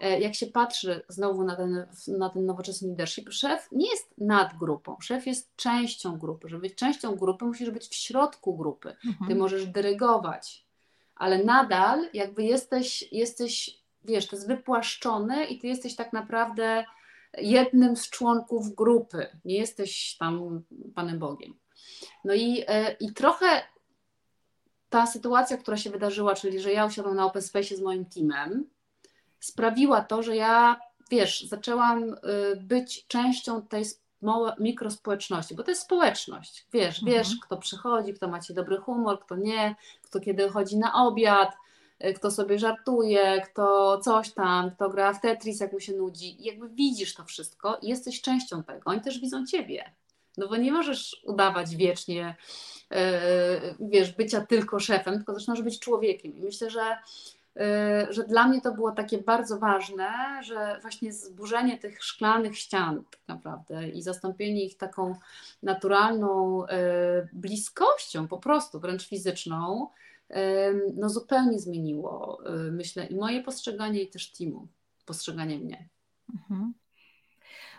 [0.00, 4.96] jak się patrzy znowu na ten, na ten nowoczesny leadership, szef nie jest nad grupą,
[5.00, 6.48] szef jest częścią grupy.
[6.48, 8.88] Żeby być częścią grupy, musisz być w środku grupy.
[9.06, 9.28] Mhm.
[9.28, 10.66] Ty możesz dyrygować,
[11.14, 16.84] ale nadal jakby jesteś, jesteś, wiesz, to jest wypłaszczone i ty jesteś tak naprawdę
[17.38, 19.26] jednym z członków grupy.
[19.44, 20.62] Nie jesteś tam
[20.94, 21.54] Panem Bogiem.
[22.24, 23.46] No i, e, i trochę
[24.88, 28.66] ta sytuacja, która się wydarzyła, czyli że ja usiadłam na Open Space z moim teamem,
[29.46, 30.80] sprawiła to, że ja,
[31.10, 32.16] wiesz, zaczęłam y,
[32.56, 33.84] być częścią tej
[34.58, 37.06] mikrospołeczności, bo to jest społeczność, wiesz, mhm.
[37.06, 41.52] wiesz, kto przychodzi, kto ma ci dobry humor, kto nie, kto kiedy chodzi na obiad,
[42.04, 46.36] y, kto sobie żartuje, kto coś tam, kto gra w Tetris, jak mu się nudzi.
[46.38, 48.80] Jakby widzisz to wszystko i jesteś częścią tego.
[48.84, 49.92] Oni też widzą ciebie.
[50.36, 52.36] No bo nie możesz udawać wiecznie,
[52.90, 56.36] e, wiesz, bycia tylko szefem, tylko zaczynasz być człowiekiem.
[56.36, 56.98] I myślę, że
[58.10, 60.08] że dla mnie to było takie bardzo ważne,
[60.42, 65.14] że właśnie zburzenie tych szklanych ścian tak naprawdę i zastąpienie ich taką
[65.62, 66.68] naturalną y,
[67.32, 69.88] bliskością, po prostu wręcz fizyczną,
[70.30, 70.34] y,
[70.96, 72.40] no zupełnie zmieniło,
[72.70, 74.68] myślę, i moje postrzeganie, i też teamu,
[75.06, 75.88] postrzeganie mnie.
[76.34, 76.74] Mhm.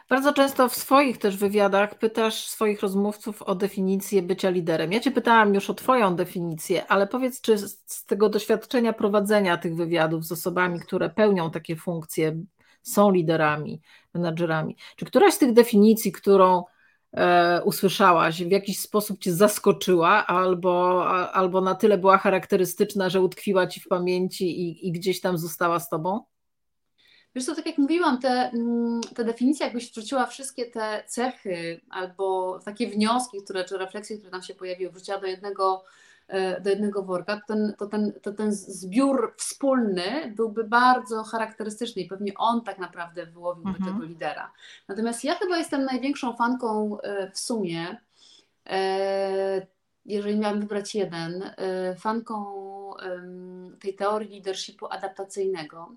[0.10, 4.92] Bardzo często w swoich też wywiadach pytasz swoich rozmówców o definicję bycia liderem.
[4.92, 9.76] Ja Cię pytałam już o Twoją definicję, ale powiedz, czy z tego doświadczenia prowadzenia tych
[9.76, 12.38] wywiadów z osobami, które pełnią takie funkcje,
[12.82, 13.82] są liderami,
[14.14, 16.64] menadżerami, czy któraś z tych definicji, którą
[17.14, 23.22] e, usłyszałaś, w jakiś sposób Cię zaskoczyła albo, a, albo na tyle była charakterystyczna, że
[23.22, 26.37] utkwiła Ci w pamięci i, i gdzieś tam została z Tobą?
[27.38, 32.60] Wiesz co, tak jak mówiłam, te, mm, te definicje, jakbyś wrzuciła wszystkie te cechy albo
[32.66, 35.84] takie wnioski, które, czy refleksje, które tam się pojawiły, wrzuciła do jednego,
[36.28, 42.02] e, do jednego worka, to ten, to, ten, to ten zbiór wspólny byłby bardzo charakterystyczny
[42.02, 43.94] i pewnie on tak naprawdę wyłowiłby mhm.
[43.94, 44.52] tego lidera.
[44.88, 47.98] Natomiast ja chyba jestem największą fanką e, w sumie,
[48.66, 49.68] e,
[50.06, 51.52] jeżeli miałam wybrać jeden,
[52.00, 52.68] fanką
[53.80, 55.92] tej teorii leadershipu adaptacyjnego,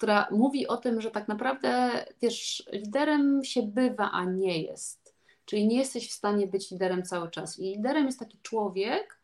[0.00, 1.90] która mówi o tym, że tak naprawdę
[2.22, 5.14] wiesz, liderem się bywa, a nie jest.
[5.44, 7.58] Czyli nie jesteś w stanie być liderem cały czas.
[7.58, 9.18] I liderem jest taki człowiek,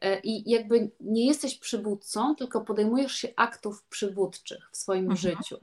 [0.00, 5.18] e, i jakby nie jesteś przywódcą, tylko podejmujesz się aktów przywódczych w swoim mhm.
[5.18, 5.56] życiu.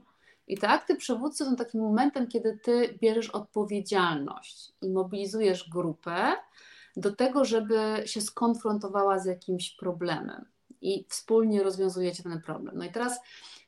[0.48, 6.34] I te akty przywódcy są takim momentem, kiedy ty bierzesz odpowiedzialność i mobilizujesz grupę
[6.98, 10.46] do tego, żeby się skonfrontowała z jakimś problemem
[10.82, 12.78] i wspólnie rozwiązujecie ten problem.
[12.78, 13.20] No i teraz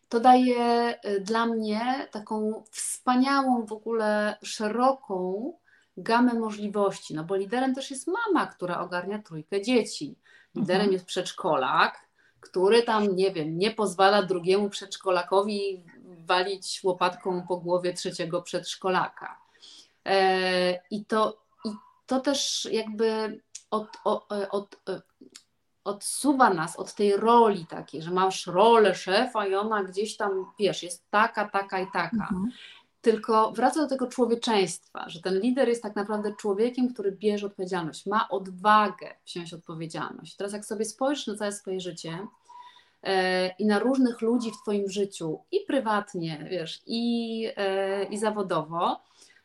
[0.09, 5.53] to daje y, dla mnie taką wspaniałą, w ogóle szeroką
[5.97, 10.15] gamę możliwości, no bo liderem też jest mama, która ogarnia trójkę dzieci.
[10.55, 10.93] Liderem mhm.
[10.93, 12.07] jest przedszkolak,
[12.39, 15.83] który tam, nie wiem, nie pozwala drugiemu przedszkolakowi
[16.25, 19.39] walić łopatką po głowie trzeciego przedszkolaka.
[20.05, 21.69] E, I to, i
[22.05, 23.41] to też jakby
[23.71, 24.75] od, od, od,
[25.87, 30.83] odsuwa nas od tej roli takiej, że masz rolę szefa i ona gdzieś tam, wiesz,
[30.83, 32.27] jest taka, taka i taka.
[32.31, 32.51] Mhm.
[33.01, 38.05] Tylko wraca do tego człowieczeństwa, że ten lider jest tak naprawdę człowiekiem, który bierze odpowiedzialność,
[38.05, 40.35] ma odwagę wziąć odpowiedzialność.
[40.35, 42.27] Teraz, jak sobie spojrzysz na całe swoje życie
[43.03, 48.99] e, i na różnych ludzi w Twoim życiu, i prywatnie, wiesz, i, e, i zawodowo,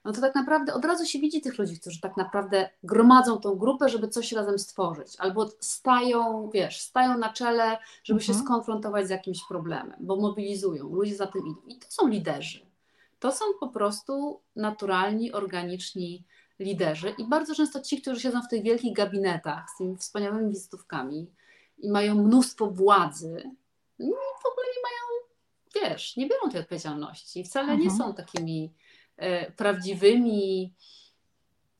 [0.04, 3.54] no to tak naprawdę od razu się widzi tych ludzi, którzy tak naprawdę gromadzą tą
[3.54, 8.20] grupę, żeby coś razem stworzyć, albo stają, wiesz, stają na czele, żeby mhm.
[8.20, 11.60] się skonfrontować z jakimś problemem, bo mobilizują, ludzie za tym idą.
[11.68, 12.66] I to są liderzy.
[13.18, 16.24] To są po prostu naturalni, organiczni
[16.58, 21.26] liderzy i bardzo często ci, którzy siedzą w tych wielkich gabinetach z tymi wspaniałymi wizytówkami
[21.78, 23.50] i mają mnóstwo władzy,
[24.42, 25.02] w ogóle nie mają,
[25.74, 27.44] wiesz, nie biorą tej odpowiedzialności.
[27.44, 27.80] Wcale mhm.
[27.80, 28.72] nie są takimi
[29.56, 30.74] prawdziwymi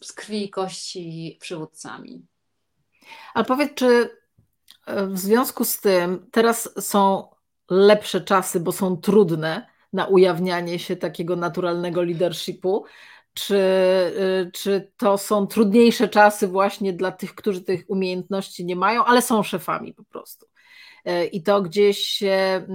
[0.05, 2.27] z krwi i kości przywódcami.
[3.35, 4.11] Ale powiedz, czy
[4.87, 7.29] e, w związku z tym teraz są
[7.71, 12.85] lepsze czasy, bo są trudne na ujawnianie się takiego naturalnego leadershipu?
[13.35, 19.05] Czy, e, czy to są trudniejsze czasy właśnie dla tych, którzy tych umiejętności nie mają,
[19.05, 20.47] ale są szefami po prostu?
[21.33, 22.67] I to gdzieś się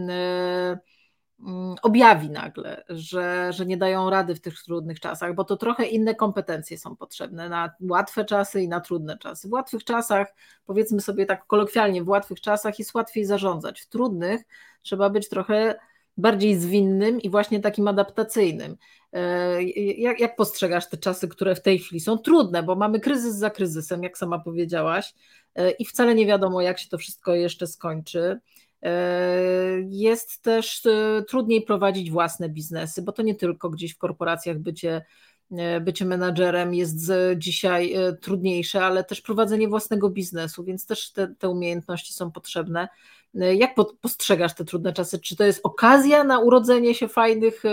[1.82, 6.16] objawi nagle, że, że nie dają rady w tych trudnych czasach, bo to trochę inne
[6.16, 9.48] kompetencje są potrzebne na łatwe czasy i na trudne czasy.
[9.48, 10.34] W łatwych czasach,
[10.66, 14.42] powiedzmy sobie tak kolokwialnie, w łatwych czasach jest łatwiej zarządzać, w trudnych
[14.82, 15.76] trzeba być trochę
[16.18, 18.78] bardziej zwinnym i właśnie takim adaptacyjnym.
[19.14, 23.36] E, jak, jak, postrzegasz te czasy, które w tej chwili są trudne, bo mamy kryzys
[23.36, 25.14] za kryzysem, jak sama powiedziałaś,
[25.56, 28.40] e, i wcale nie wiadomo, jak się to wszystko jeszcze skończy.
[28.82, 34.60] E, jest też e, trudniej prowadzić własne biznesy, bo to nie tylko gdzieś w korporacjach
[34.60, 35.06] bycie,
[35.52, 41.50] e, bycie menadżerem jest dzisiaj trudniejsze, ale też prowadzenie własnego biznesu, więc też te, te
[41.50, 42.88] umiejętności są potrzebne.
[43.34, 45.20] Jak postrzegasz te trudne czasy?
[45.20, 47.64] Czy to jest okazja na urodzenie się fajnych,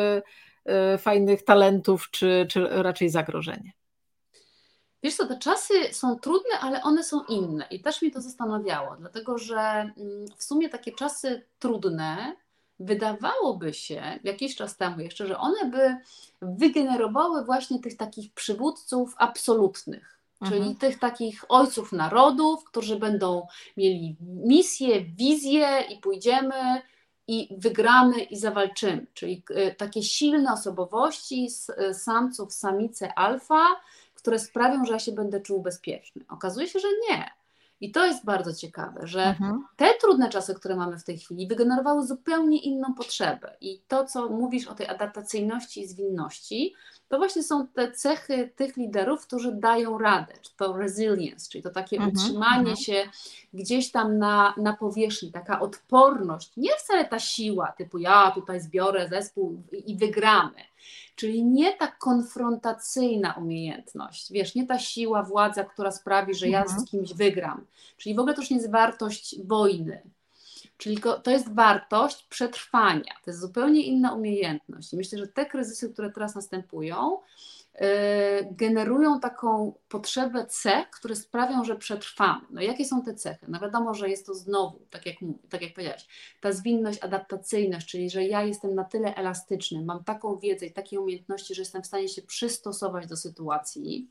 [0.98, 3.72] fajnych talentów, czy, czy raczej zagrożenie?
[5.04, 8.96] Wiesz co, te czasy są trudne, ale one są inne i też mi to zastanawiało,
[8.98, 9.94] dlatego że mm,
[10.36, 12.36] w sumie takie czasy trudne
[12.80, 15.96] wydawałoby się jakiś czas temu jeszcze, że one by
[16.42, 20.76] wygenerowały właśnie tych takich przywódców absolutnych, czyli mhm.
[20.76, 23.46] tych takich ojców narodów, którzy będą
[23.76, 26.82] mieli misję, wizję i pójdziemy
[27.28, 33.66] i wygramy i zawalczymy, czyli e, takie silne osobowości, e, samców, samice alfa,
[34.24, 36.24] które sprawią, że ja się będę czuł bezpieczny.
[36.28, 37.30] Okazuje się, że nie.
[37.80, 39.64] I to jest bardzo ciekawe, że mhm.
[39.76, 43.56] te trudne czasy, które mamy w tej chwili, wygenerowały zupełnie inną potrzebę.
[43.60, 46.74] I to, co mówisz o tej adaptacyjności i zwinności,
[47.08, 51.70] to właśnie są te cechy tych liderów, którzy dają radę, czy to resilience, czyli to
[51.70, 52.14] takie mhm.
[52.14, 52.76] utrzymanie mhm.
[52.76, 53.04] się
[53.54, 59.08] gdzieś tam na, na powierzchni, taka odporność, nie wcale ta siła, typu ja tutaj zbiorę
[59.08, 60.64] zespół i wygramy
[61.16, 66.80] Czyli nie ta konfrontacyjna umiejętność, wiesz, nie ta siła, władza, która sprawi, że ja mhm.
[66.80, 67.66] z kimś wygram.
[67.96, 70.02] Czyli w ogóle to już nie jest wartość wojny.
[70.76, 73.14] Czyli to jest wartość przetrwania.
[73.24, 74.92] To jest zupełnie inna umiejętność.
[74.92, 77.18] myślę, że te kryzysy, które teraz następują,
[77.74, 82.46] Y, generują taką potrzebę cech, które sprawią, że przetrwamy.
[82.50, 83.46] No jakie są te cechy?
[83.48, 85.16] No wiadomo, że jest to znowu, tak jak,
[85.50, 86.06] tak jak powiedziałaś,
[86.40, 91.00] ta zwinność, adaptacyjność, czyli że ja jestem na tyle elastyczny, mam taką wiedzę i takie
[91.00, 94.08] umiejętności, że jestem w stanie się przystosować do sytuacji.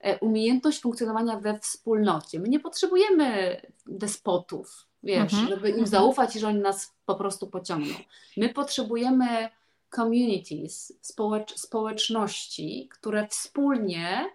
[0.00, 2.40] E, umiejętność funkcjonowania we wspólnocie.
[2.40, 5.48] My nie potrzebujemy despotów, wiesz, mhm.
[5.48, 5.86] żeby im mhm.
[5.86, 7.94] zaufać i że oni nas po prostu pociągną.
[8.36, 9.48] My potrzebujemy
[9.94, 14.30] communities, społecz społeczności, które wspólnie,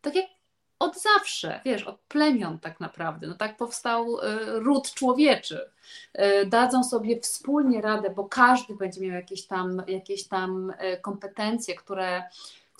[0.00, 0.26] tak jak
[0.78, 5.70] od zawsze, wiesz, od plemion tak naprawdę, no tak powstał y, ród człowieczy,
[6.42, 11.74] y, dadzą sobie wspólnie radę, bo każdy będzie miał jakieś tam, jakieś tam y, kompetencje,
[11.74, 12.22] które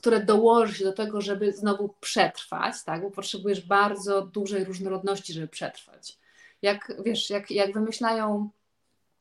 [0.05, 3.03] które dołoży się do tego, żeby znowu przetrwać, tak?
[3.03, 6.18] bo potrzebujesz bardzo dużej różnorodności, żeby przetrwać.
[6.65, 8.49] Jak wiesz, jak, jak wymyślają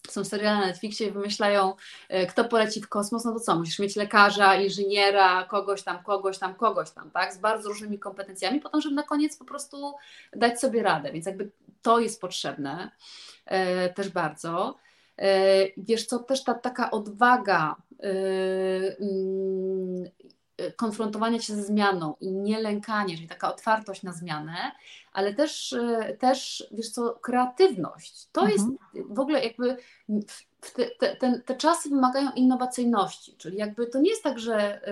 [0.09, 1.73] są seriale na Netflixie i wymyślają,
[2.09, 6.37] e, kto poleci w kosmos, no to co, musisz mieć lekarza, inżyniera, kogoś tam, kogoś
[6.37, 9.93] tam, kogoś tam, tak, z bardzo różnymi kompetencjami, po to, żeby na koniec po prostu
[10.33, 12.91] dać sobie radę, więc jakby to jest potrzebne
[13.45, 14.77] e, też bardzo.
[15.17, 15.27] E,
[15.77, 17.75] wiesz co, też ta taka odwaga
[20.71, 24.71] konfrontowania się ze zmianą i nie lękanie, czyli taka otwartość na zmianę,
[25.13, 28.27] ale też, e, też wiesz co, kreatywność.
[28.31, 28.51] To mhm.
[28.57, 28.67] jest
[29.09, 29.77] w ogóle jakby
[30.75, 34.87] te, te, te, czasy wymagają innowacyjności, czyli jakby to nie jest tak, że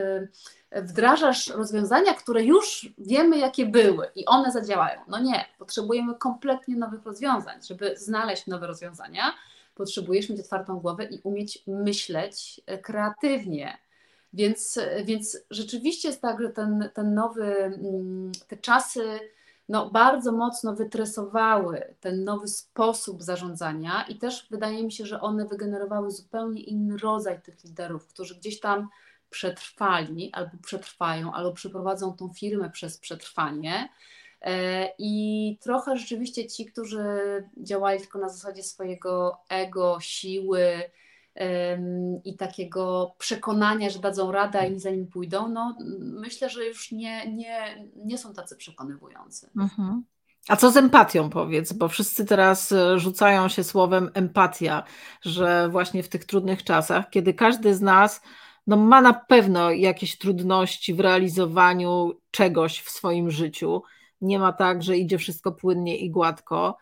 [0.71, 5.01] e, wdrażasz rozwiązania, które już wiemy, jakie były i one zadziałają.
[5.07, 7.63] No nie, potrzebujemy kompletnie nowych rozwiązań.
[7.63, 9.33] Żeby znaleźć nowe rozwiązania,
[9.75, 13.77] potrzebujesz mieć otwartą głowę i umieć myśleć e, kreatywnie
[14.33, 19.19] więc, więc rzeczywiście jest tak, że ten, ten nowy, mm, te czasy
[19.69, 25.45] no, bardzo mocno wytresowały ten nowy sposób zarządzania i też wydaje mi się, że one
[25.45, 28.89] wygenerowały zupełnie inny rodzaj tych liderów, którzy gdzieś tam
[29.29, 33.89] przetrwali albo przetrwają, albo przeprowadzą tą firmę przez przetrwanie.
[34.41, 37.03] E, I trochę rzeczywiście ci, którzy
[37.57, 40.81] działali tylko na zasadzie swojego ego, siły,
[42.25, 47.31] i takiego przekonania, że dadzą radę, inni za nim pójdą, no myślę, że już nie,
[47.31, 49.49] nie, nie są tacy przekonywujący.
[49.57, 50.03] Mhm.
[50.47, 54.83] A co z empatią powiedz, bo wszyscy teraz e, rzucają się słowem empatia,
[55.21, 58.21] że właśnie w tych trudnych czasach, kiedy każdy z nas
[58.67, 63.81] no, ma na pewno jakieś trudności w realizowaniu czegoś w swoim życiu,
[64.21, 66.77] nie ma tak, że idzie wszystko płynnie i gładko,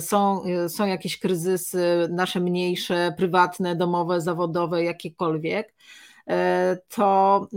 [0.00, 5.74] są, e, są jakieś kryzysy, nasze mniejsze, prywatne, domowe, zawodowe, jakiekolwiek,
[6.30, 7.48] e, to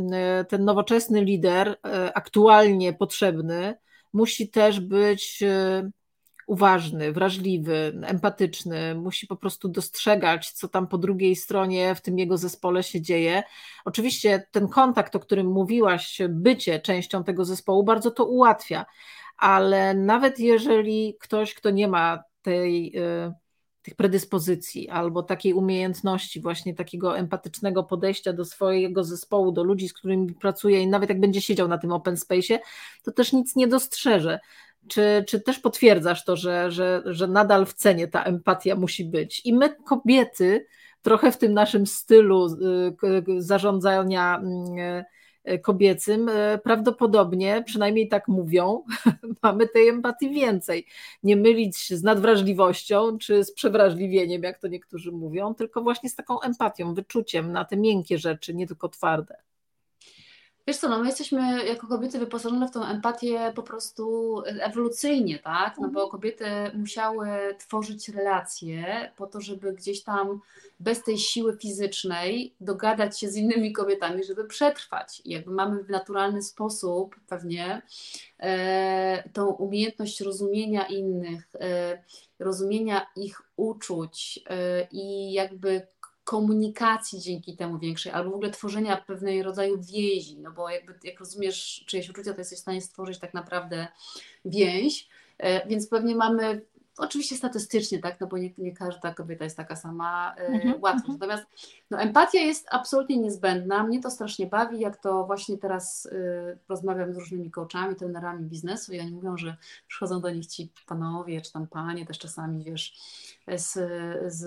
[0.49, 1.77] ten nowoczesny lider,
[2.13, 3.75] aktualnie potrzebny,
[4.13, 5.43] musi też być
[6.47, 12.37] uważny, wrażliwy, empatyczny, musi po prostu dostrzegać, co tam po drugiej stronie w tym jego
[12.37, 13.43] zespole się dzieje.
[13.85, 18.85] Oczywiście ten kontakt, o którym mówiłaś, bycie częścią tego zespołu, bardzo to ułatwia,
[19.37, 23.33] ale nawet jeżeli ktoś, kto nie ma tej, y,
[23.81, 29.93] tych predyspozycji albo takiej umiejętności, właśnie takiego empatycznego podejścia do swojego zespołu, do ludzi, z
[29.93, 32.59] którymi pracuje, i nawet jak będzie siedział na tym open space,
[33.03, 34.39] to też nic nie dostrzeże.
[34.87, 39.45] Czy, czy też potwierdzasz to, że, że, że nadal w cenie ta empatia musi być?
[39.45, 40.65] I my, kobiety,
[41.01, 44.41] trochę w tym naszym stylu y, zarządzania
[44.99, 45.05] y, E,
[45.61, 48.83] kobiecym, e, prawdopodobnie, przynajmniej tak mówią,
[49.43, 50.85] mamy tej empatii więcej.
[51.23, 56.15] Nie mylić się z nadwrażliwością czy z przewrażliwieniem, jak to niektórzy mówią, tylko właśnie z
[56.15, 59.37] taką empatią, wyczuciem na te miękkie rzeczy, nie tylko twarde.
[60.67, 65.77] Wiesz co, no my jesteśmy jako kobiety wyposażone w tą empatię po prostu ewolucyjnie, tak?
[65.77, 66.09] No bo mhm.
[66.09, 67.27] kobiety musiały
[67.59, 70.39] tworzyć relacje po to, żeby gdzieś tam
[70.79, 75.21] bez tej siły fizycznej dogadać się z innymi kobietami, żeby przetrwać.
[75.25, 77.81] I jakby mamy w naturalny sposób pewnie
[78.39, 82.03] e, tą umiejętność rozumienia innych, e,
[82.39, 85.87] rozumienia ich uczuć e, i jakby
[86.23, 91.19] komunikacji dzięki temu większej, albo w ogóle tworzenia pewnej rodzaju więzi, no bo jakby jak
[91.19, 93.87] rozumiesz czyjeś uczucia, to jesteś w stanie stworzyć tak naprawdę
[94.45, 96.61] więź, e, więc pewnie mamy
[96.97, 100.73] Oczywiście statystycznie, tak, no bo nie, nie każda kobieta jest taka sama e, mhm.
[100.73, 101.01] Mhm.
[101.07, 101.43] Natomiast
[101.91, 103.83] no, empatia jest absolutnie niezbędna.
[103.83, 108.93] Mnie to strasznie bawi, jak to właśnie teraz y, rozmawiam z różnymi coachami, trenerami biznesu
[108.93, 112.95] i oni mówią, że przychodzą do nich ci panowie, czy tam panie też czasami, wiesz,
[113.55, 113.71] z,
[114.33, 114.45] z,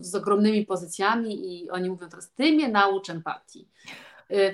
[0.00, 3.68] z ogromnymi pozycjami i oni mówią teraz, ty mnie naucz empatii.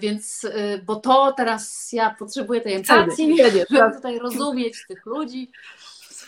[0.00, 0.46] Więc,
[0.86, 5.52] bo to teraz ja potrzebuję tej empatii, żeby tutaj rozumieć tych ludzi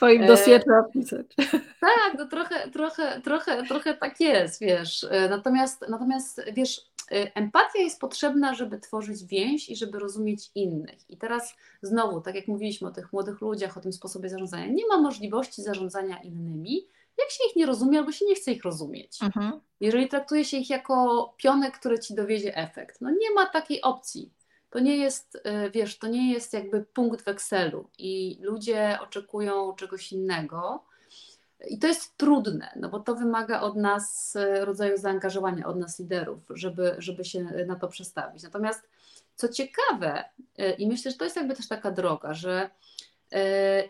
[0.01, 1.26] swoim dosie e, trzeba pisać.
[1.80, 5.07] Tak, no trochę, trochę, trochę, trochę tak jest, wiesz.
[5.11, 11.11] E, natomiast, natomiast wiesz, e, empatia jest potrzebna, żeby tworzyć więź i żeby rozumieć innych.
[11.11, 14.86] I teraz znowu, tak jak mówiliśmy o tych młodych ludziach, o tym sposobie zarządzania, nie
[14.86, 16.86] ma możliwości zarządzania innymi,
[17.18, 19.22] jak się ich nie rozumie albo się nie chce ich rozumieć.
[19.22, 19.61] Mhm.
[19.80, 23.01] Jeżeli traktuje się ich jako pionek, który ci dowiezie efekt.
[23.01, 24.30] No nie ma takiej opcji
[24.70, 29.74] to nie jest, y, wiesz, to nie jest jakby punkt w Excelu i ludzie oczekują
[29.74, 30.84] czegoś innego.
[31.68, 35.98] I to jest trudne, no bo to wymaga od nas y, rodzaju zaangażowania, od nas
[35.98, 38.42] liderów, żeby, żeby się na to przestawić.
[38.42, 38.88] Natomiast
[39.34, 40.24] co ciekawe,
[40.58, 42.70] y, i myślę, że to jest jakby też taka droga, że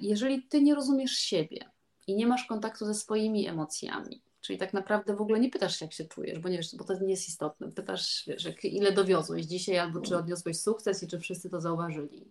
[0.00, 1.64] jeżeli ty nie rozumiesz siebie
[2.06, 5.84] i nie masz kontaktu ze swoimi emocjami, Czyli tak naprawdę w ogóle nie pytasz się,
[5.84, 7.72] jak się czujesz, bo nie wiesz, bo to nie jest istotne.
[7.72, 12.24] Pytasz, wiesz, ile dowiozłeś dzisiaj, albo czy odniosłeś sukces i czy wszyscy to zauważyli.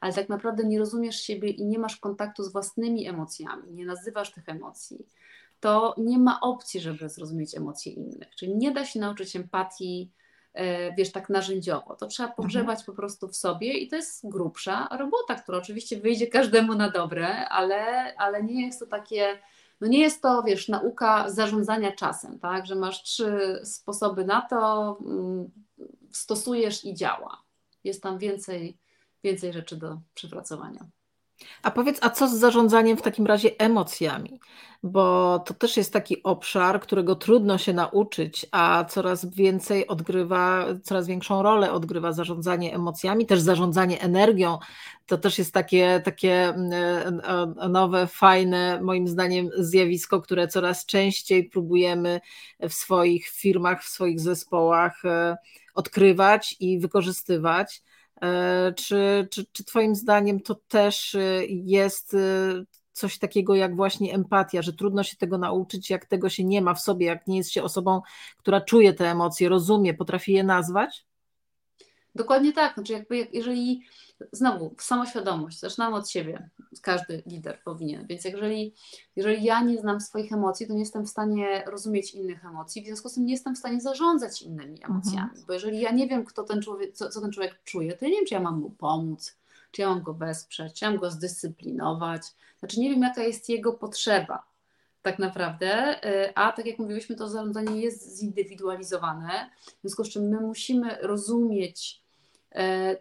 [0.00, 4.32] Ale tak naprawdę nie rozumiesz siebie i nie masz kontaktu z własnymi emocjami, nie nazywasz
[4.32, 5.06] tych emocji,
[5.60, 8.34] to nie ma opcji, żeby zrozumieć emocje innych.
[8.36, 10.10] Czyli nie da się nauczyć empatii,
[10.54, 11.96] e, wiesz, tak narzędziowo.
[11.96, 12.36] To trzeba mhm.
[12.36, 16.90] pogrzebać po prostu w sobie i to jest grubsza robota, która oczywiście wyjdzie każdemu na
[16.90, 19.38] dobre, ale, ale nie jest to takie
[19.80, 24.98] no nie jest to, wiesz, nauka zarządzania czasem, tak, że masz trzy sposoby na to,
[25.00, 25.50] mm,
[26.12, 27.42] stosujesz i działa.
[27.84, 28.78] Jest tam więcej,
[29.24, 30.86] więcej rzeczy do przepracowania.
[31.62, 34.40] A powiedz, a co z zarządzaniem w takim razie emocjami?
[34.82, 41.06] Bo to też jest taki obszar, którego trudno się nauczyć, a coraz więcej odgrywa, coraz
[41.06, 44.58] większą rolę odgrywa zarządzanie emocjami, też zarządzanie energią.
[45.06, 46.72] To też jest takie, takie mm,
[47.58, 52.20] e, nowe, fajne, moim zdaniem, zjawisko, które coraz częściej próbujemy
[52.60, 55.36] w swoich firmach, w swoich zespołach e,
[55.74, 57.82] odkrywać i wykorzystywać.
[58.22, 62.18] E, czy, czy, czy Twoim zdaniem to też e, jest e,
[62.92, 66.74] coś takiego jak właśnie empatia, że trudno się tego nauczyć, jak tego się nie ma
[66.74, 68.00] w sobie, jak nie jest się osobą,
[68.36, 71.06] która czuje te emocje, rozumie, potrafi je nazwać?
[72.14, 72.74] Dokładnie tak.
[72.74, 73.84] Znaczy, jakby jeżeli
[74.32, 76.50] znowu samoświadomość, zaczynamy od siebie,
[76.82, 78.06] każdy lider powinien.
[78.06, 78.74] Więc jeżeli,
[79.16, 82.86] jeżeli ja nie znam swoich emocji, to nie jestem w stanie rozumieć innych emocji, w
[82.86, 85.28] związku z tym nie jestem w stanie zarządzać innymi emocjami.
[85.28, 85.44] Mhm.
[85.46, 88.10] Bo jeżeli ja nie wiem, kto ten człowiek, co, co ten człowiek czuje, to ja
[88.10, 89.36] nie wiem, czy ja mam mu pomóc,
[89.70, 92.22] czy ja mam go wesprzeć, czy ja mam go zdyscyplinować.
[92.58, 94.50] Znaczy nie wiem, jaka jest jego potrzeba
[95.02, 100.28] tak naprawdę, y, a tak jak mówiliśmy, to zarządzanie jest zindywidualizowane, w związku z czym
[100.28, 101.99] my musimy rozumieć,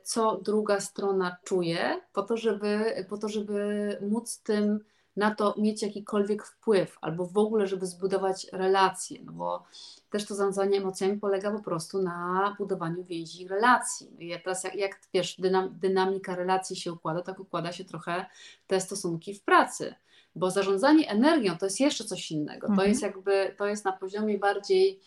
[0.03, 4.79] co druga strona czuje, po to, żeby, po to, żeby móc tym
[5.15, 9.63] na to mieć jakikolwiek wpływ, albo w ogóle, żeby zbudować relacje, no bo
[10.09, 14.11] też to zarządzanie emocjami polega po prostu na budowaniu więzi i relacji.
[14.11, 18.25] No I teraz jak, jak wiesz, dynam, dynamika relacji się układa, tak układa się trochę
[18.67, 19.95] te stosunki w pracy
[20.35, 22.67] bo zarządzanie energią to jest jeszcze coś innego.
[22.67, 22.89] To mhm.
[22.89, 24.99] jest jakby, to jest na poziomie bardziej,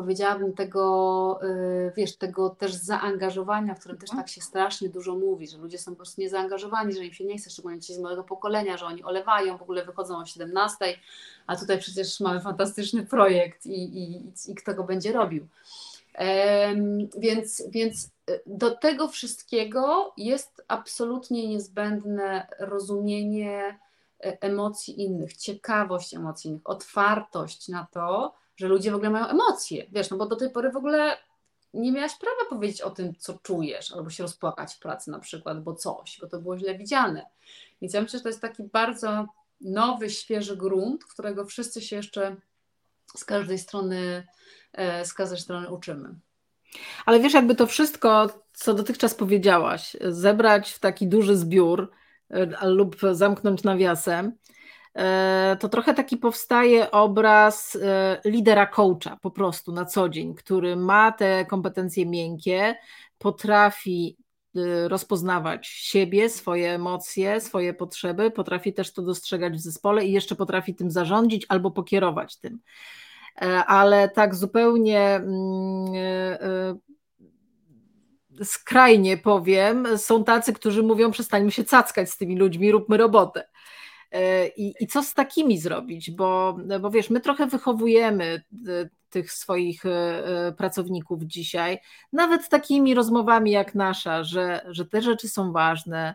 [0.00, 4.24] powiedziałabym, tego, y, wiesz, tego też zaangażowania, w którym też mhm.
[4.24, 7.38] tak się strasznie dużo mówi, że ludzie są po prostu niezaangażowani, że im się nie
[7.38, 10.98] chce, szczególnie ci z mojego pokolenia, że oni olewają, w ogóle wychodzą o 17,
[11.46, 15.46] a tutaj przecież mamy fantastyczny projekt i, i, i kto go będzie robił.
[17.18, 23.78] Więc, więc y, do tego wszystkiego jest absolutnie niezbędne rozumienie,
[24.24, 29.86] E, emocji innych, ciekawość emocji innych, otwartość na to, że ludzie w ogóle mają emocje.
[29.92, 31.16] Wiesz, no bo do tej pory w ogóle
[31.74, 35.62] nie miałaś prawa powiedzieć o tym, co czujesz, albo się rozpłakać w pracy na przykład,
[35.62, 37.26] bo coś, bo to było źle widziane.
[37.82, 39.26] Więc ja myślę, że to jest taki bardzo
[39.60, 42.36] nowy, świeży grunt, którego wszyscy się jeszcze
[43.16, 44.26] z każdej strony,
[44.72, 46.14] e, z każdej strony uczymy.
[47.06, 51.90] Ale wiesz, jakby to wszystko, co dotychczas powiedziałaś, zebrać w taki duży zbiór,
[52.30, 54.32] E, lub zamknąć nawiasem,
[55.60, 61.12] to trochę taki powstaje obraz e, lidera coacha po prostu na co dzień, który ma
[61.12, 62.76] te kompetencje miękkie,
[63.18, 64.16] potrafi
[64.88, 70.74] rozpoznawać siebie, swoje emocje, swoje potrzeby, potrafi też to dostrzegać w zespole i jeszcze potrafi
[70.74, 72.60] tym zarządzić albo pokierować tym.
[73.66, 76.78] ale tak zupełnie mm,
[78.44, 83.48] skrajnie powiem, są tacy, którzy mówią przestańmy się cackać z tymi ludźmi, róbmy robotę.
[84.56, 86.10] I, I, co z takimi zrobić?
[86.10, 88.42] Bo, bo wiesz, my trochę wychowujemy
[89.10, 89.90] tych swoich e,
[90.46, 91.78] e, pracowników dzisiaj,
[92.12, 96.14] nawet takimi rozmowami jak nasza, że, że te rzeczy są ważne,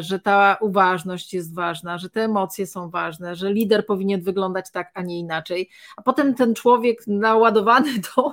[0.00, 4.90] że ta uważność jest ważna, że te emocje są ważne, że lider powinien wyglądać tak,
[4.94, 5.70] a nie inaczej.
[5.96, 8.32] A potem ten człowiek naładowany tą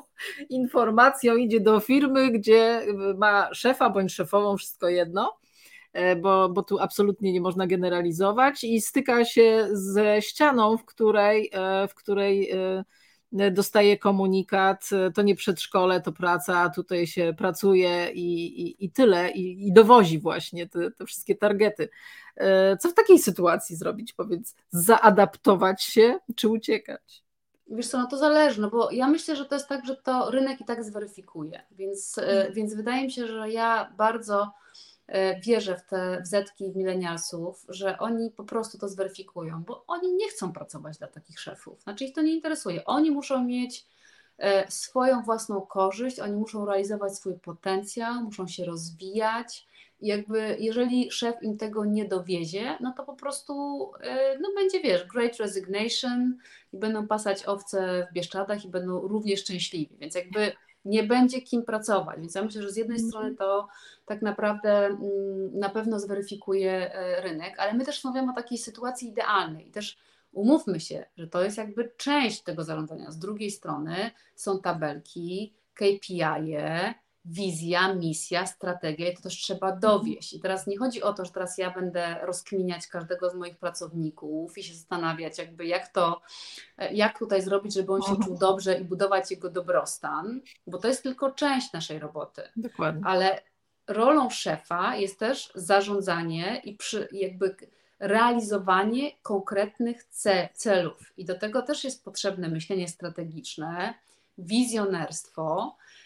[0.49, 2.81] informacją idzie do firmy, gdzie
[3.17, 5.44] ma szefa bądź szefową, wszystko jedno e,
[6.21, 11.51] bo, bo tu absolutnie nie można generalizować i styka się ze ścianą, w której,
[11.89, 12.51] w której
[13.51, 19.67] dostaje komunikat, to nie przedszkole, to praca, tutaj się pracuje i, i, i tyle, i,
[19.67, 21.89] i dowozi właśnie te, te wszystkie targety.
[22.35, 24.13] E, co w takiej sytuacji zrobić?
[24.13, 27.23] Powiedz, zaadaptować się czy uciekać?
[27.67, 30.31] Wiesz co, no to zależy, no bo ja myślę, że to jest tak, że to
[30.31, 32.53] rynek i tak zweryfikuje, więc, e, mhm.
[32.53, 34.94] więc wydaje mi się, że ja bardzo E,
[35.43, 40.29] wierzę w te wzetki w milenialsów, że oni po prostu to zweryfikują, bo oni nie
[40.29, 41.81] chcą pracować dla takich szefów.
[41.81, 42.85] Znaczy ich to nie interesuje.
[42.85, 43.85] Oni muszą mieć
[44.37, 49.67] e, swoją własną korzyść, oni muszą realizować swój potencjał, muszą się rozwijać.
[50.01, 53.53] Jakby jeżeli szef im tego nie dowiezie, no to po prostu
[54.01, 56.37] e, no będzie, wiesz, great resignation
[56.73, 59.97] i będą pasać owce w Bieszczadach i będą równie szczęśliwi.
[59.99, 60.51] Więc jakby
[60.85, 62.19] nie będzie kim pracować.
[62.19, 63.09] Więc ja myślę, że z jednej mhm.
[63.09, 63.67] strony to
[64.05, 69.09] tak naprawdę mm, na pewno zweryfikuje e, rynek, ale my też rozmawiamy o takiej sytuacji
[69.09, 69.97] idealnej i też
[70.31, 73.11] umówmy się, że to jest jakby część tego zarządzania.
[73.11, 76.93] Z drugiej strony są tabelki, KPI, -e,
[77.25, 79.79] wizja, misja, strategia i to też trzeba mhm.
[79.79, 80.33] dowieść.
[80.33, 84.57] I teraz nie chodzi o to, że teraz ja będę rozkminiać każdego z moich pracowników
[84.57, 86.21] i się zastanawiać jakby jak to,
[86.91, 88.27] jak tutaj zrobić, żeby on się mhm.
[88.27, 92.41] czuł dobrze i budować jego dobrostan, bo to jest tylko część naszej roboty.
[92.55, 93.01] Dokładnie.
[93.05, 93.41] Ale
[93.87, 97.55] rolą szefa jest też zarządzanie i przy, jakby
[97.99, 100.03] realizowanie konkretnych
[100.53, 101.13] celów.
[101.17, 103.93] I do tego też jest potrzebne myślenie strategiczne,
[104.37, 106.04] wizjonerstwo, E, e,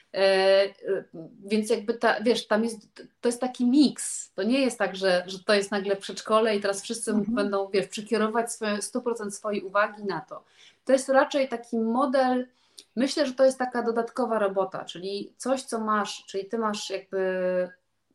[1.46, 2.88] więc jakby ta, wiesz, tam jest,
[3.22, 4.32] to jest taki miks.
[4.34, 7.36] To nie jest tak, że, że to jest nagle przedszkole i teraz wszyscy mhm.
[7.36, 10.44] będą, wiesz, przekierować swoje, 100% swojej uwagi na to.
[10.86, 12.48] To jest raczej taki model,
[12.96, 17.20] myślę, że to jest taka dodatkowa robota, czyli coś, co masz, czyli ty masz jakby,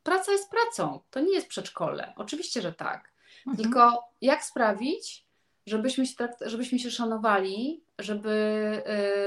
[0.03, 2.13] praca jest pracą, to nie jest przedszkole.
[2.17, 3.13] Oczywiście, że tak.
[3.47, 3.57] Mhm.
[3.57, 5.27] Tylko jak sprawić,
[5.67, 8.31] żebyśmy się, żebyśmy się szanowali, żeby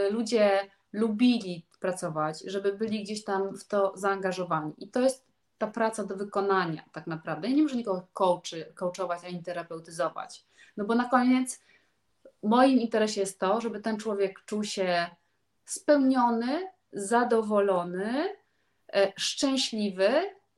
[0.09, 4.73] y, ludzie lubili pracować, żeby byli gdzieś tam w to zaangażowani.
[4.77, 7.49] I to jest ta praca do wykonania tak naprawdę.
[7.49, 10.45] Ja nie muszę nikogo coachy, coachować ani terapeutyzować.
[10.77, 11.61] No bo na koniec
[12.43, 15.07] moim interesie jest to, żeby ten człowiek czuł się
[15.65, 18.35] spełniony, zadowolony,
[18.93, 20.09] e, szczęśliwy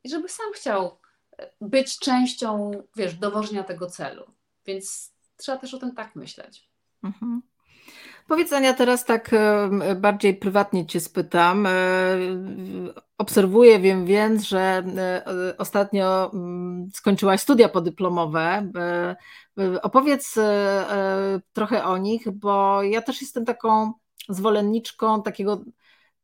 [0.04, 0.98] i żeby sam chciał
[1.38, 4.32] e, być częścią, wiesz, dowożenia tego celu.
[4.66, 6.70] Więc trzeba też o tym tak myśleć.
[7.04, 7.42] Mhm.
[8.30, 11.66] Powiedz Ania, teraz tak e, bardziej prywatnie Cię spytam.
[11.66, 11.72] E,
[13.18, 14.60] obserwuję, wiem więc, że
[14.98, 18.72] e, ostatnio mm, skończyłaś studia podyplomowe.
[19.82, 20.36] Opowiedz
[21.54, 23.94] trochę o nich, bo ja też jestem taką
[24.30, 25.64] zwolenniczką takiego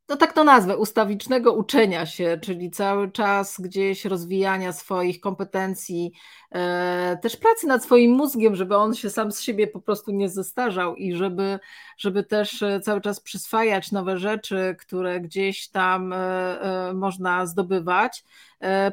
[0.09, 6.11] no tak to nazwę, ustawicznego uczenia się, czyli cały czas gdzieś rozwijania swoich kompetencji,
[6.51, 10.29] e, też pracy nad swoim mózgiem, żeby on się sam z siebie po prostu nie
[10.29, 11.59] zestarzał i żeby,
[11.97, 18.23] żeby też e, cały czas przyswajać nowe rzeczy, które gdzieś tam e, można zdobywać.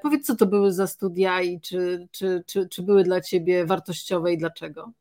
[0.02, 4.32] Powiedz, co to były za studia i czy, czy, czy, czy były dla Ciebie wartościowe
[4.32, 4.92] i dlaczego?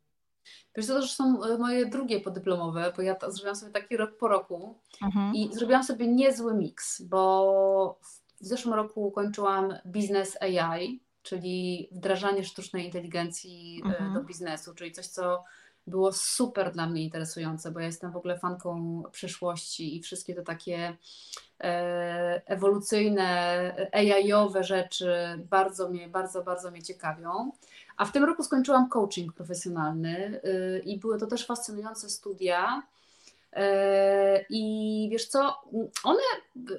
[0.75, 4.17] Wiesz, to też są e, moje drugie podyplomowe, bo ja to, zrobiłam sobie taki rok
[4.17, 5.35] po roku mhm.
[5.35, 7.99] i zrobiłam sobie niezły miks, bo
[8.41, 14.13] w zeszłym roku kończyłam biznes AI, czyli wdrażanie sztucznej inteligencji e, mhm.
[14.13, 15.43] do biznesu, czyli coś, co
[15.87, 20.43] było super dla mnie interesujące, bo ja jestem w ogóle fanką przyszłości i wszystkie te
[20.43, 20.97] takie
[21.59, 25.13] e, ewolucyjne, AI-owe rzeczy
[25.49, 27.51] bardzo mnie, bardzo, bardzo mnie ciekawią.
[27.97, 32.83] A w tym roku skończyłam coaching profesjonalny y, i były to też fascynujące studia.
[33.57, 35.61] Y, I wiesz co,
[36.03, 36.21] one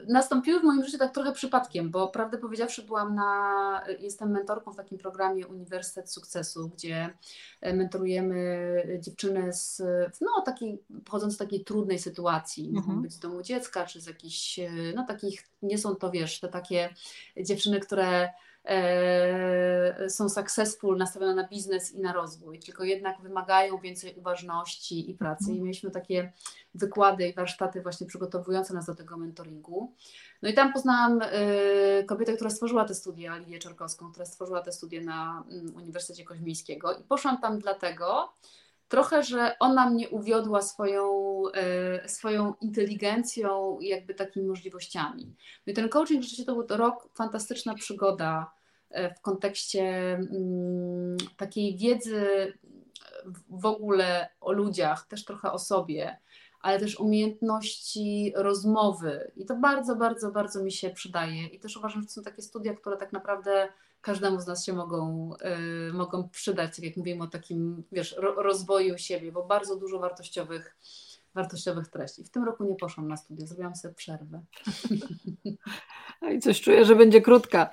[0.09, 4.77] nastąpiły w moim życiu tak trochę przypadkiem, bo prawdę powiedziawszy, byłam na, jestem mentorką w
[4.77, 7.15] takim programie Uniwersytet Sukcesu, gdzie
[7.63, 9.83] mentorujemy dziewczyny z,
[10.21, 12.87] no, takiej, pochodząc z takiej trudnej sytuacji, mhm.
[12.87, 14.61] mogą być z domu dziecka, czy z jakichś,
[14.95, 16.95] no takich, nie są to wiesz, te takie
[17.37, 18.33] dziewczyny, które e,
[20.09, 25.53] są successful, nastawione na biznes i na rozwój, tylko jednak wymagają więcej uważności i pracy.
[25.53, 26.33] I mieliśmy takie
[26.75, 29.95] wykłady i warsztaty właśnie przygotowujące nas do tego mentoringu.
[30.43, 34.73] No i tam poznałam e, kobietę, która stworzyła te studia, Lidię Czarkowską, która stworzyła te
[34.73, 38.33] studia na mm, Uniwersytecie Koźmińskiego i poszłam tam dlatego,
[38.93, 45.37] trochę, że ona mnie uwiodła swoją, e, swoją inteligencją i jakby takimi możliwościami.
[45.67, 48.53] No i ten coaching rzeczywiście to był rok, fantastyczna przygoda
[48.91, 49.83] e, w kontekście
[50.13, 52.53] mm, takiej wiedzy
[53.49, 56.19] w ogóle o ludziach, też trochę o sobie,
[56.61, 59.33] ale też umiejętności rozmowy.
[59.37, 61.47] I to bardzo, bardzo, bardzo mi się przydaje.
[61.47, 63.69] I też uważam, że to są takie studia, które tak naprawdę
[64.03, 65.31] każdemu z nas się mogą,
[65.89, 69.99] y, mogą przydać, tak jak mówimy o takim, wiesz, ro, rozwoju siebie, bo bardzo dużo
[69.99, 70.77] wartościowych,
[71.35, 72.25] wartościowych treści.
[72.25, 74.43] W tym roku nie poszłam na studia, zrobiłam sobie przerwę.
[76.35, 77.71] I coś czuję, że będzie krótka.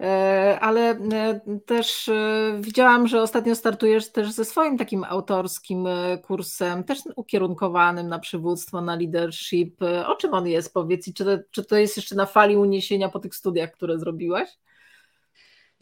[0.00, 5.86] E, ale e, też e, widziałam, że ostatnio startujesz też ze swoim takim autorskim
[6.22, 9.82] kursem, też ukierunkowanym na przywództwo, na leadership.
[10.06, 13.08] O czym on jest, powiedz, i czy to, czy to jest jeszcze na fali uniesienia
[13.08, 14.48] po tych studiach, które zrobiłaś?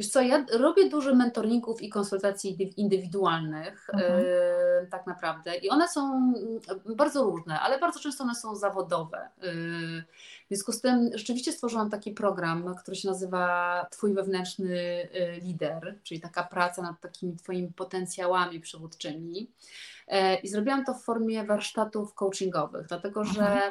[0.01, 4.25] Wiesz co, ja robię dużo mentoringów i konsultacji indywidualnych, mhm.
[4.25, 9.29] yy, tak naprawdę, i one są mm, bardzo różne, ale bardzo często one są zawodowe.
[9.43, 9.53] Yy,
[10.45, 15.99] w związku z tym rzeczywiście stworzyłam taki program, który się nazywa Twój wewnętrzny y, lider,
[16.03, 19.51] czyli taka praca nad takimi Twoimi potencjałami przywódczymi.
[20.09, 23.63] Yy, I zrobiłam to w formie warsztatów coachingowych, dlatego że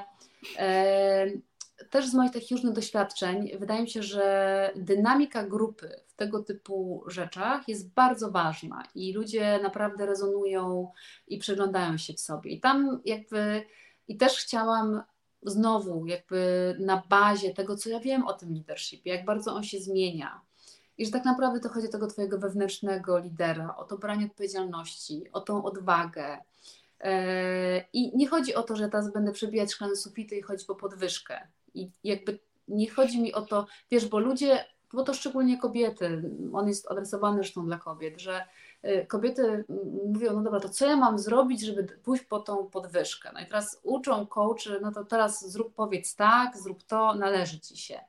[0.58, 1.42] mhm
[1.90, 7.04] też z moich takich różnych doświadczeń wydaje mi się, że dynamika grupy w tego typu
[7.08, 10.92] rzeczach jest bardzo ważna i ludzie naprawdę rezonują
[11.28, 12.52] i przyglądają się w sobie.
[12.52, 13.64] I tam jakby
[14.08, 15.04] i też chciałam
[15.44, 19.80] znowu jakby na bazie tego, co ja wiem o tym leadershipie, jak bardzo on się
[19.80, 20.42] zmienia.
[20.98, 25.24] I że tak naprawdę to chodzi o tego twojego wewnętrznego lidera, o to branie odpowiedzialności,
[25.32, 26.38] o tą odwagę.
[27.00, 30.76] E, I nie chodzi o to, że teraz będę przebijać szklane sufity i chodzić po
[30.76, 31.48] podwyżkę.
[31.74, 36.68] I jakby nie chodzi mi o to, wiesz, bo ludzie, bo to szczególnie kobiety, on
[36.68, 38.46] jest adresowany zresztą dla kobiet, że
[38.86, 39.66] y, kobiety
[40.06, 43.32] mówią, no dobra, to co ja mam zrobić, żeby pójść po tą podwyżkę?
[43.34, 47.78] No i teraz uczą coachy, no to teraz zrób, powiedz tak, zrób to, należy ci
[47.78, 48.00] się.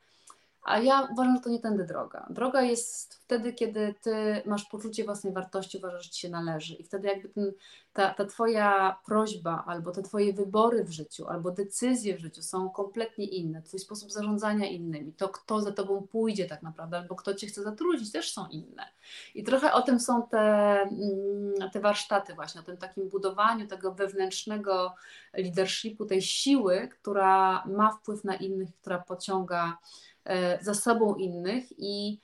[0.62, 2.26] A ja uważam, że to nie tędy droga.
[2.30, 6.74] Droga jest wtedy, kiedy ty masz poczucie własnej wartości, uważasz, że ci się należy.
[6.74, 7.52] I wtedy jakby ten,
[7.92, 12.70] ta, ta twoja prośba, albo te twoje wybory w życiu, albo decyzje w życiu są
[12.70, 13.62] kompletnie inne.
[13.62, 17.62] Twój sposób zarządzania innymi, to kto za tobą pójdzie tak naprawdę, albo kto cię chce
[17.62, 18.86] zatrudnić, też są inne.
[19.34, 23.94] I trochę o tym są te, mm, te warsztaty właśnie, o tym takim budowaniu tego
[23.94, 24.94] wewnętrznego
[25.32, 29.78] leadershipu, tej siły, która ma wpływ na innych, która pociąga
[30.24, 32.20] E, za sobą innych i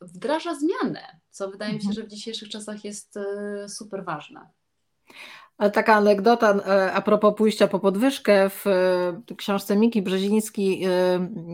[0.00, 1.00] wdraża zmianę,
[1.30, 1.94] co wydaje mi się, mhm.
[1.94, 4.40] że w dzisiejszych czasach jest e, super ważne.
[5.58, 8.64] Ale taka anegdota e, a propos pójścia po podwyżkę w
[9.36, 10.86] książce Miki Brzeziński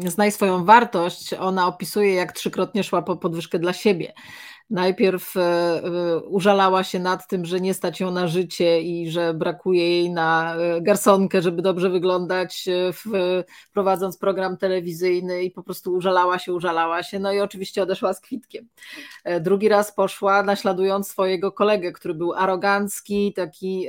[0.06, 4.12] Znaj swoją wartość, ona opisuje jak trzykrotnie szła po podwyżkę dla siebie
[4.72, 9.34] najpierw e, e, użalała się nad tym, że nie stać ją na życie i że
[9.34, 12.68] brakuje jej na e, garsonkę, żeby dobrze wyglądać,
[13.72, 18.20] prowadząc program telewizyjny i po prostu użalała się, użalała się, no i oczywiście odeszła z
[18.20, 18.68] kwitkiem.
[19.40, 23.86] Drugi raz poszła naśladując swojego kolegę, który był arogancki, taki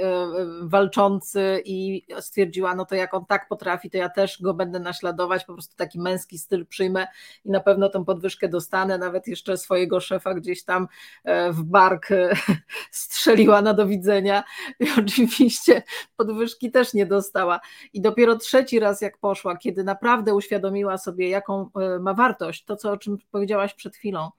[0.61, 5.45] walczący i stwierdziła, no to jak on tak potrafi, to ja też go będę naśladować,
[5.45, 7.07] po prostu taki męski styl przyjmę
[7.45, 10.87] i na pewno tą podwyżkę dostanę, nawet jeszcze swojego szefa gdzieś tam tam
[11.23, 12.35] e, w bark e,
[12.91, 14.43] strzeliła na do widzenia
[14.79, 15.83] i oczywiście
[16.17, 17.59] podwyżki też nie dostała.
[17.93, 22.75] I dopiero trzeci raz jak poszła, kiedy naprawdę uświadomiła sobie, jaką e, ma wartość, to
[22.75, 24.29] co o czym powiedziałaś przed chwilą,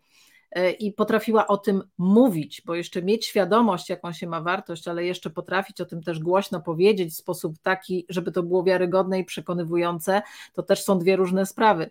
[0.79, 5.31] i potrafiła o tym mówić, bo jeszcze mieć świadomość, jaką się ma wartość, ale jeszcze
[5.31, 10.23] potrafić o tym też głośno powiedzieć w sposób taki, żeby to było wiarygodne i przekonywujące,
[10.53, 11.91] to też są dwie różne sprawy.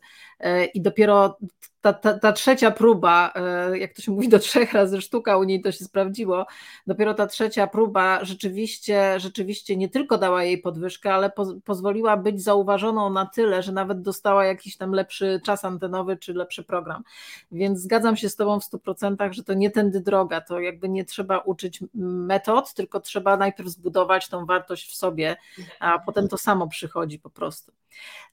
[0.74, 1.38] I dopiero
[1.84, 5.44] ta, ta, ta, trzecia próba, e, jak to się mówi, do trzech razy sztuka u
[5.44, 6.46] niej to się sprawdziło,
[6.88, 12.44] dopiero ta trzecia próba rzeczywiście, rzeczywiście nie tylko dała jej podwyżkę, ale po, pozwoliła być
[12.44, 17.04] zauważoną na tyle, że nawet dostała jakiś tam lepszy czas antenowy czy lepszy program.
[17.52, 21.06] Więc zgadzam się z Tobą w 100%, że to nie tędy droga, to jakby nie
[21.06, 25.36] trzeba uczyć metod, tylko trzeba najpierw zbudować tą wartość w sobie,
[25.80, 27.72] a potem to samo przychodzi po prostu.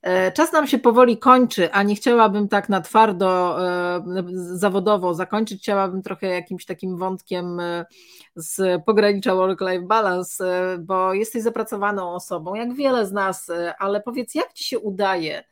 [0.03, 4.03] E, czas nam się powoli kończy, a nie chciałabym tak na twardo e,
[4.35, 5.63] zawodowo zakończyć.
[5.63, 7.85] Chciałabym trochę jakimś takim wątkiem e,
[8.35, 10.45] z pogranicza work-life balance,
[10.81, 15.45] bo jesteś zapracowaną osobą, jak wiele z nas, ale powiedz, jak ci się udaje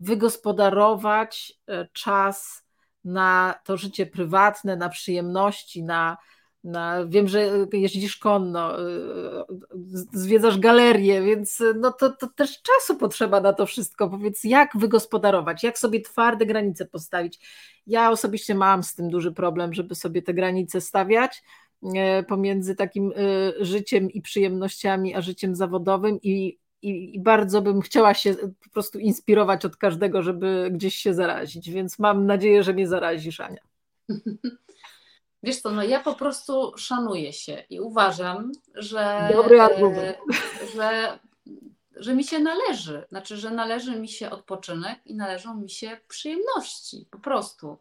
[0.00, 1.52] wygospodarować
[1.92, 2.64] czas
[3.04, 6.16] na to życie prywatne, na przyjemności, na,
[6.64, 8.94] na, wiem, że jeździsz konno, y,
[10.12, 14.10] zwiedzasz galerię, więc no to, to też czasu potrzeba na to wszystko.
[14.10, 17.38] Powiedz, jak wygospodarować, jak sobie twarde granice postawić.
[17.86, 21.42] Ja osobiście mam z tym duży problem, żeby sobie te granice stawiać
[21.94, 27.80] e, pomiędzy takim e, życiem i przyjemnościami, a życiem zawodowym i, i, i bardzo bym
[27.80, 32.72] chciała się po prostu inspirować od każdego, żeby gdzieś się zarazić, więc mam nadzieję, że
[32.72, 33.60] mnie zarazisz, Ania.
[35.44, 40.16] Wiesz co, no ja po prostu szanuję się i uważam, że, Dobry argument.
[40.74, 41.18] że,
[41.96, 47.06] że mi się należy, znaczy, że należy mi się odpoczynek i należą mi się przyjemności,
[47.10, 47.78] po prostu.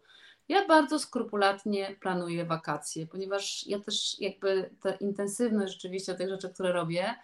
[0.49, 6.71] Ja bardzo skrupulatnie planuję wakacje, ponieważ ja też jakby ta intensywność rzeczywiście tych rzeczy, które
[6.71, 7.15] robię,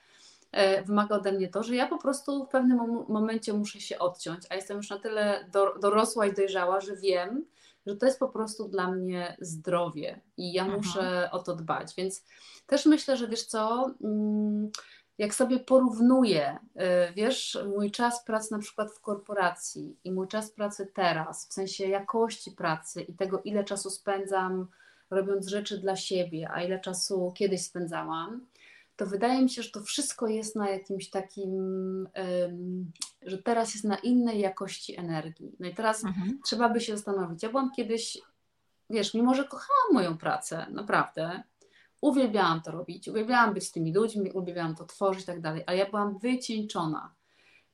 [0.52, 4.44] e, wymaga ode mnie to, że ja po prostu w pewnym momencie muszę się odciąć,
[4.50, 5.50] a jestem już na tyle
[5.82, 7.46] dorosła i dojrzała, że wiem,
[7.90, 10.82] że to jest po prostu dla mnie zdrowie i ja mhm.
[10.82, 11.96] muszę o to dbać.
[11.98, 12.24] Więc
[12.68, 14.70] też myślę, że wiesz co, mm,
[15.18, 16.58] jak sobie porównuję,
[17.10, 21.54] y, wiesz, mój czas pracy na przykład w korporacji i mój czas pracy teraz, w
[21.54, 24.68] sensie jakości pracy i tego, ile czasu spędzam
[25.10, 28.46] robiąc rzeczy dla siebie, a ile czasu kiedyś spędzałam,
[29.00, 32.08] to wydaje mi się, że to wszystko jest na jakimś takim,
[33.22, 35.56] że teraz jest na innej jakości energii.
[35.60, 36.40] No i teraz mhm.
[36.46, 37.44] trzeba by się zastanowić.
[37.44, 38.18] Ja byłam kiedyś,
[38.90, 41.44] wiesz, mimo że kochałam moją pracę, naprawdę,
[42.02, 45.78] uwielbiałam to robić, uwielbiałam być z tymi ludźmi, uwielbiałam to tworzyć i tak dalej, ale
[45.78, 47.16] ja byłam wycieńczona.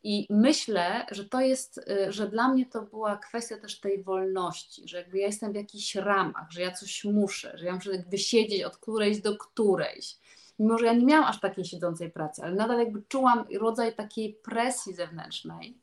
[0.03, 4.88] I myślę, że to jest, y, że dla mnie to była kwestia też tej wolności,
[4.88, 8.17] że jakby ja jestem w jakichś ramach, że ja coś muszę, że ja muszę jakby
[8.17, 10.17] siedzieć od którejś do którejś
[10.60, 14.34] mimo że ja nie miałam aż takiej siedzącej pracy, ale nadal jakby czułam rodzaj takiej
[14.34, 15.78] presji zewnętrznej.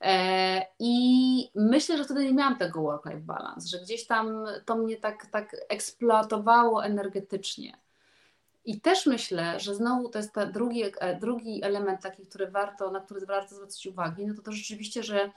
[0.00, 4.96] E, I myślę, że wtedy nie miałam tego work-life balance, że gdzieś tam to mnie
[4.96, 7.78] tak, tak eksploatowało energetycznie.
[8.64, 12.90] I też myślę, że znowu to jest ten drugi, e, drugi element taki, który warto,
[12.90, 15.30] na który warto zwrócić uwagę, no to to rzeczywiście, że,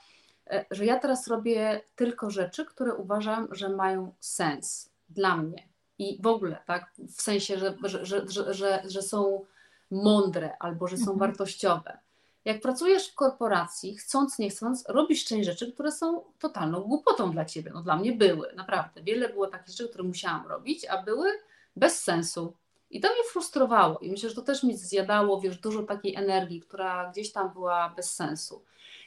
[0.49, 6.21] e, że ja teraz robię tylko rzeczy, które uważam, że mają sens dla mnie i
[6.21, 9.45] w ogóle, tak, w sensie, że, że, że, że, że są
[9.91, 11.19] mądre albo że są mhm.
[11.19, 11.97] wartościowe.
[12.45, 17.45] Jak pracujesz w korporacji, chcąc, nie chcąc, robisz część rzeczy, które są totalną głupotą dla
[17.45, 17.71] ciebie.
[17.73, 19.03] No dla mnie były, naprawdę.
[19.03, 21.29] Wiele było takich rzeczy, które musiałam robić, a były
[21.75, 22.53] bez sensu.
[22.89, 26.61] I to mnie frustrowało i myślę, że to też mi zjadało, wiesz, dużo takiej energii,
[26.61, 28.61] która gdzieś tam była bez sensu.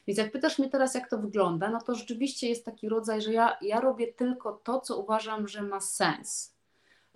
[0.07, 3.32] Więc jak pytasz mnie teraz, jak to wygląda, no to rzeczywiście jest taki rodzaj, że
[3.32, 6.58] ja, ja robię tylko to, co uważam, że ma sens.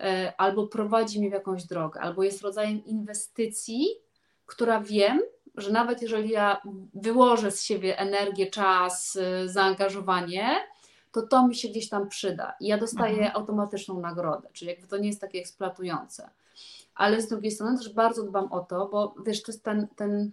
[0.03, 3.87] E, albo prowadzi mnie w jakąś drogę, albo jest rodzajem inwestycji,
[4.45, 5.21] która wiem,
[5.55, 6.61] że nawet jeżeli ja
[6.93, 10.47] wyłożę z siebie energię, czas, e, zaangażowanie,
[11.11, 13.35] to to mi się gdzieś tam przyda i ja dostaję mhm.
[13.35, 16.29] automatyczną nagrodę, czyli jakby to nie jest takie eksploatujące.
[16.95, 20.31] Ale z drugiej strony też bardzo dbam o to, bo wiesz, to jest ten, ten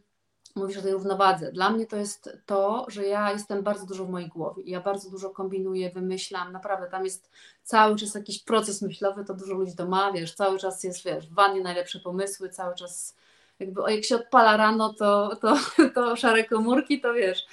[0.57, 1.53] mówisz o tej równowadze.
[1.53, 4.63] Dla mnie to jest to, że ja jestem bardzo dużo w mojej głowie.
[4.67, 6.53] Ja bardzo dużo kombinuję, wymyślam.
[6.53, 7.31] Naprawdę tam jest
[7.63, 11.29] cały czas jakiś proces myślowy, to dużo ludzi to ma, wiesz, cały czas jest, wiesz,
[11.29, 13.17] w wannie najlepsze pomysły, cały czas
[13.59, 15.57] jakby, o, jak się odpala rano, to, to,
[15.95, 17.47] to szare komórki, to wiesz,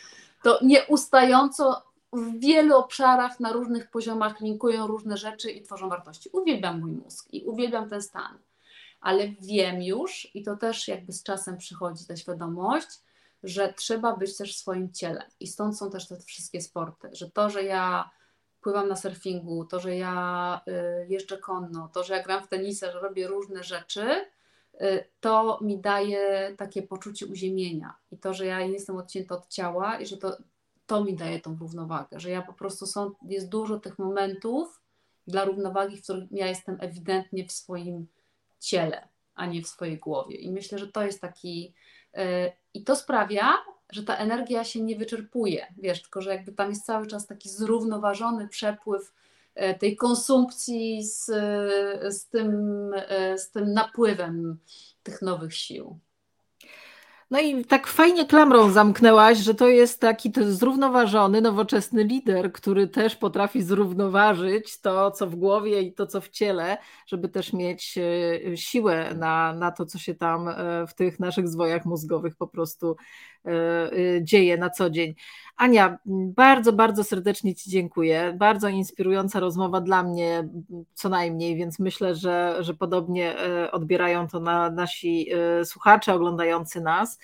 [0.43, 1.81] to nieustająco
[2.13, 6.29] w wielu obszarach, na różnych poziomach linkują różne rzeczy i tworzą wartości.
[6.33, 8.37] Uwielbiam mój mózg i uwielbiam ten stan
[9.01, 12.87] ale wiem już i to też jakby z czasem przychodzi ta świadomość,
[13.43, 15.25] że trzeba być też w swoim ciele.
[15.39, 18.09] I stąd są też te wszystkie sporty, że to, że ja
[18.61, 22.91] pływam na surfingu, to, że ja y, jeżdżę konno, to, że ja gram w tenisa,
[22.91, 24.25] że robię różne rzeczy,
[24.81, 27.95] y, to mi daje takie poczucie uziemienia.
[28.11, 30.37] I to, że ja jestem odcięta od ciała i że to,
[30.87, 34.81] to mi daje tą równowagę, że ja po prostu są, jest dużo tych momentów
[35.27, 38.07] dla równowagi, w których ja jestem ewidentnie w swoim
[38.59, 40.35] ciele, a nie w swojej głowie.
[40.35, 41.73] I myślę, że to jest taki.
[42.13, 42.23] Yy,
[42.73, 43.53] I to sprawia,
[43.89, 47.49] że ta energia się nie wyczerpuje, wiesz, tylko że jakby tam jest cały czas taki
[47.49, 49.13] zrównoważony przepływ
[49.55, 51.25] yy, tej konsumpcji z,
[52.15, 52.91] z, tym,
[53.37, 54.59] z tym napływem
[55.03, 55.99] tych nowych sił.
[57.31, 63.15] No i tak fajnie klamrą zamknęłaś, że to jest taki zrównoważony, nowoczesny lider, który też
[63.15, 68.57] potrafi zrównoważyć to, co w głowie i to, co w ciele, żeby też mieć e,
[68.57, 72.95] siłę na, na to, co się tam e, w tych naszych zwojach mózgowych po prostu
[74.21, 75.15] dzieje na co dzień.
[75.57, 78.35] Ania, bardzo, bardzo serdecznie Ci dziękuję.
[78.37, 80.47] Bardzo inspirująca rozmowa dla mnie,
[80.93, 83.35] co najmniej, więc myślę, że, że podobnie
[83.71, 85.29] odbierają to na nasi
[85.63, 87.19] słuchacze oglądający nas.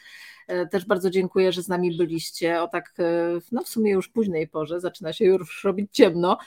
[0.72, 2.94] Też bardzo dziękuję, że z nami byliście o tak,
[3.52, 6.38] no w sumie już późnej porze, zaczyna się już robić ciemno,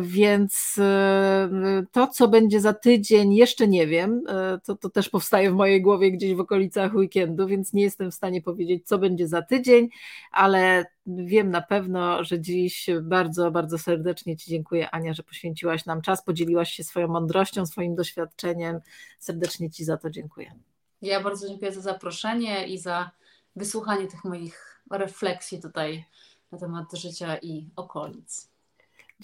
[0.00, 4.22] więc e, to, co będzie za tydzień, jeszcze nie wiem.
[4.28, 8.10] E, to, to też powstaje w mojej głowie gdzieś w okolicach weekendu, więc nie jestem
[8.10, 9.88] w stanie powiedzieć, co będzie za tydzień,
[10.30, 16.02] ale wiem na pewno, że dziś bardzo, bardzo serdecznie Ci dziękuję, Ania, że poświęciłaś nam
[16.02, 18.80] czas, podzieliłaś się swoją mądrością, swoim doświadczeniem.
[19.18, 20.54] Serdecznie Ci za to dziękuję.
[21.02, 23.10] Ja bardzo dziękuję za zaproszenie i za
[23.56, 26.04] wysłuchanie tych moich refleksji tutaj
[26.52, 28.53] na temat życia i okolic.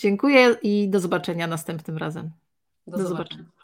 [0.00, 2.30] Dziękuję i do zobaczenia następnym razem.
[2.86, 3.44] Do, do zobaczenia.
[3.44, 3.59] zobaczenia.